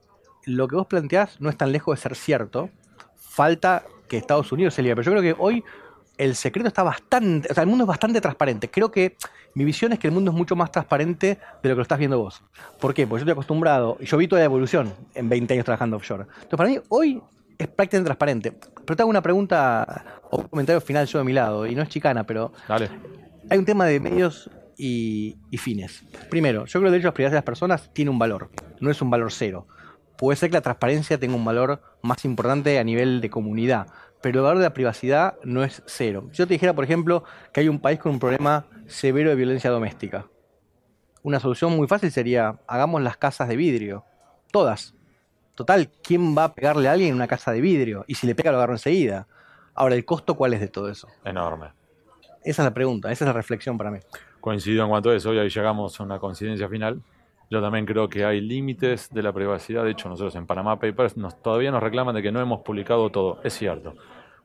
lo 0.46 0.68
que 0.68 0.76
vos 0.76 0.86
planteás 0.86 1.40
no 1.40 1.50
es 1.50 1.56
tan 1.56 1.72
lejos 1.72 1.96
de 1.96 2.02
ser 2.02 2.16
cierto. 2.16 2.70
Falta 3.16 3.84
que 4.08 4.16
Estados 4.16 4.50
Unidos 4.52 4.74
se 4.74 4.82
libre. 4.82 4.96
Pero 4.96 5.04
yo 5.04 5.20
creo 5.20 5.34
que 5.34 5.42
hoy 5.42 5.64
el 6.16 6.36
secreto 6.36 6.68
está 6.68 6.82
bastante. 6.82 7.48
O 7.50 7.54
sea, 7.54 7.62
el 7.62 7.68
mundo 7.68 7.84
es 7.84 7.88
bastante 7.88 8.20
transparente. 8.20 8.70
Creo 8.70 8.90
que 8.90 9.16
mi 9.54 9.64
visión 9.64 9.92
es 9.92 9.98
que 9.98 10.06
el 10.06 10.12
mundo 10.12 10.30
es 10.30 10.36
mucho 10.36 10.56
más 10.56 10.70
transparente 10.70 11.38
de 11.62 11.68
lo 11.68 11.74
que 11.74 11.76
lo 11.76 11.82
estás 11.82 11.98
viendo 11.98 12.18
vos. 12.18 12.42
¿Por 12.80 12.94
qué? 12.94 13.06
Porque 13.06 13.20
yo 13.20 13.24
estoy 13.24 13.32
acostumbrado. 13.32 13.96
Y 14.00 14.06
yo 14.06 14.16
vi 14.16 14.28
toda 14.28 14.40
la 14.40 14.46
evolución 14.46 14.92
en 15.14 15.28
20 15.28 15.54
años 15.54 15.64
trabajando 15.64 15.96
offshore. 15.96 16.24
Entonces, 16.24 16.56
para 16.56 16.68
mí, 16.68 16.78
hoy 16.88 17.22
es 17.58 17.68
prácticamente 17.68 18.08
transparente. 18.08 18.52
Pero 18.84 18.96
te 18.96 19.02
hago 19.02 19.10
una 19.10 19.22
pregunta 19.22 20.20
o 20.30 20.38
un 20.38 20.48
comentario 20.48 20.80
final 20.80 21.06
yo 21.06 21.18
de 21.18 21.24
mi 21.24 21.32
lado. 21.32 21.66
Y 21.66 21.74
no 21.74 21.82
es 21.82 21.88
chicana, 21.88 22.24
pero 22.24 22.52
Dale. 22.68 22.90
hay 23.50 23.58
un 23.58 23.64
tema 23.64 23.86
de 23.86 24.00
medios 24.00 24.50
y, 24.76 25.36
y 25.50 25.58
fines. 25.58 26.04
Primero, 26.30 26.66
yo 26.66 26.72
creo 26.72 26.82
que 26.82 26.86
el 26.86 26.92
derecho 26.92 27.08
a 27.08 27.10
la 27.10 27.14
privacidad 27.14 27.32
de 27.32 27.38
las 27.38 27.44
personas 27.44 27.90
tiene 27.92 28.10
un 28.10 28.18
valor, 28.18 28.50
no 28.80 28.90
es 28.90 29.00
un 29.00 29.10
valor 29.10 29.32
cero. 29.32 29.66
Puede 30.16 30.36
ser 30.36 30.50
que 30.50 30.54
la 30.54 30.62
transparencia 30.62 31.18
tenga 31.18 31.34
un 31.34 31.44
valor 31.44 31.82
más 32.02 32.24
importante 32.24 32.78
a 32.78 32.84
nivel 32.84 33.20
de 33.20 33.30
comunidad, 33.30 33.88
pero 34.20 34.40
el 34.40 34.44
valor 34.44 34.58
de 34.58 34.64
la 34.64 34.74
privacidad 34.74 35.34
no 35.42 35.64
es 35.64 35.82
cero. 35.86 36.28
Si 36.32 36.38
yo 36.38 36.46
te 36.46 36.54
dijera, 36.54 36.72
por 36.72 36.84
ejemplo, 36.84 37.24
que 37.52 37.60
hay 37.60 37.68
un 37.68 37.80
país 37.80 37.98
con 37.98 38.12
un 38.12 38.18
problema 38.20 38.66
severo 38.86 39.30
de 39.30 39.36
violencia 39.36 39.70
doméstica. 39.70 40.26
Una 41.22 41.40
solución 41.40 41.76
muy 41.76 41.88
fácil 41.88 42.10
sería, 42.10 42.60
hagamos 42.68 43.02
las 43.02 43.16
casas 43.16 43.48
de 43.48 43.56
vidrio, 43.56 44.04
todas. 44.50 44.94
Total, 45.54 45.88
¿quién 46.02 46.36
va 46.36 46.44
a 46.44 46.54
pegarle 46.54 46.88
a 46.88 46.92
alguien 46.92 47.10
en 47.10 47.16
una 47.16 47.28
casa 47.28 47.52
de 47.52 47.60
vidrio? 47.60 48.04
Y 48.08 48.16
si 48.16 48.26
le 48.26 48.34
pega 48.34 48.50
lo 48.50 48.56
agarro 48.56 48.74
enseguida. 48.74 49.26
Ahora, 49.74 49.94
¿el 49.94 50.04
costo 50.04 50.34
cuál 50.34 50.54
es 50.54 50.60
de 50.60 50.68
todo 50.68 50.88
eso? 50.88 51.08
Enorme. 51.24 51.68
Esa 52.42 52.62
es 52.62 52.66
la 52.66 52.74
pregunta, 52.74 53.10
esa 53.10 53.24
es 53.24 53.26
la 53.26 53.32
reflexión 53.32 53.78
para 53.78 53.90
mí. 53.90 53.98
Coincido 54.40 54.82
en 54.82 54.90
cuanto 54.90 55.10
a 55.10 55.16
eso 55.16 55.32
y 55.32 55.38
ahí 55.38 55.48
llegamos 55.48 55.98
a 55.98 56.02
una 56.02 56.18
coincidencia 56.18 56.68
final. 56.68 57.00
Yo 57.50 57.60
también 57.62 57.86
creo 57.86 58.08
que 58.08 58.24
hay 58.24 58.40
límites 58.40 59.10
de 59.12 59.22
la 59.22 59.32
privacidad. 59.32 59.84
De 59.84 59.92
hecho, 59.92 60.08
nosotros 60.08 60.34
en 60.34 60.46
Panama 60.46 60.78
Papers 60.78 61.16
nos, 61.16 61.40
todavía 61.40 61.70
nos 61.70 61.82
reclaman 61.82 62.14
de 62.14 62.22
que 62.22 62.32
no 62.32 62.40
hemos 62.40 62.62
publicado 62.62 63.10
todo. 63.10 63.38
Es 63.44 63.54
cierto. 63.54 63.94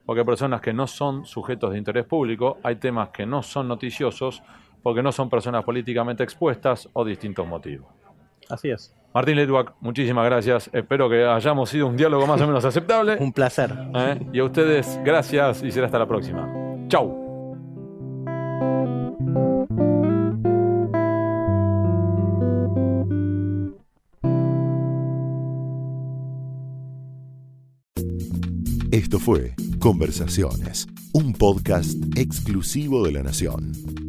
Porque 0.05 0.21
hay 0.21 0.25
personas 0.25 0.61
que 0.61 0.73
no 0.73 0.87
son 0.87 1.25
sujetos 1.25 1.71
de 1.71 1.77
interés 1.77 2.05
público, 2.05 2.57
hay 2.63 2.75
temas 2.77 3.09
que 3.09 3.25
no 3.25 3.43
son 3.43 3.67
noticiosos, 3.67 4.41
porque 4.81 5.03
no 5.03 5.11
son 5.11 5.29
personas 5.29 5.63
políticamente 5.63 6.23
expuestas 6.23 6.89
o 6.93 7.03
distintos 7.03 7.45
motivos. 7.47 7.87
Así 8.49 8.71
es. 8.71 8.93
Martín 9.13 9.35
Letwak, 9.35 9.75
muchísimas 9.79 10.25
gracias. 10.25 10.69
Espero 10.73 11.09
que 11.09 11.25
hayamos 11.25 11.69
sido 11.69 11.87
un 11.87 11.95
diálogo 11.95 12.27
más 12.27 12.41
o 12.41 12.47
menos 12.47 12.65
aceptable. 12.65 13.17
Un 13.19 13.31
placer. 13.31 13.71
¿eh? 13.95 14.19
Y 14.33 14.39
a 14.39 14.43
ustedes, 14.43 14.99
gracias 15.03 15.63
y 15.63 15.71
será 15.71 15.85
hasta 15.85 15.99
la 15.99 16.07
próxima. 16.07 16.47
Chau. 16.87 17.27
Esto 28.91 29.19
fue 29.19 29.53
Conversaciones, 29.79 30.87
un 31.13 31.33
podcast 31.33 31.97
exclusivo 32.17 33.05
de 33.05 33.11
La 33.13 33.23
Nación. 33.23 34.08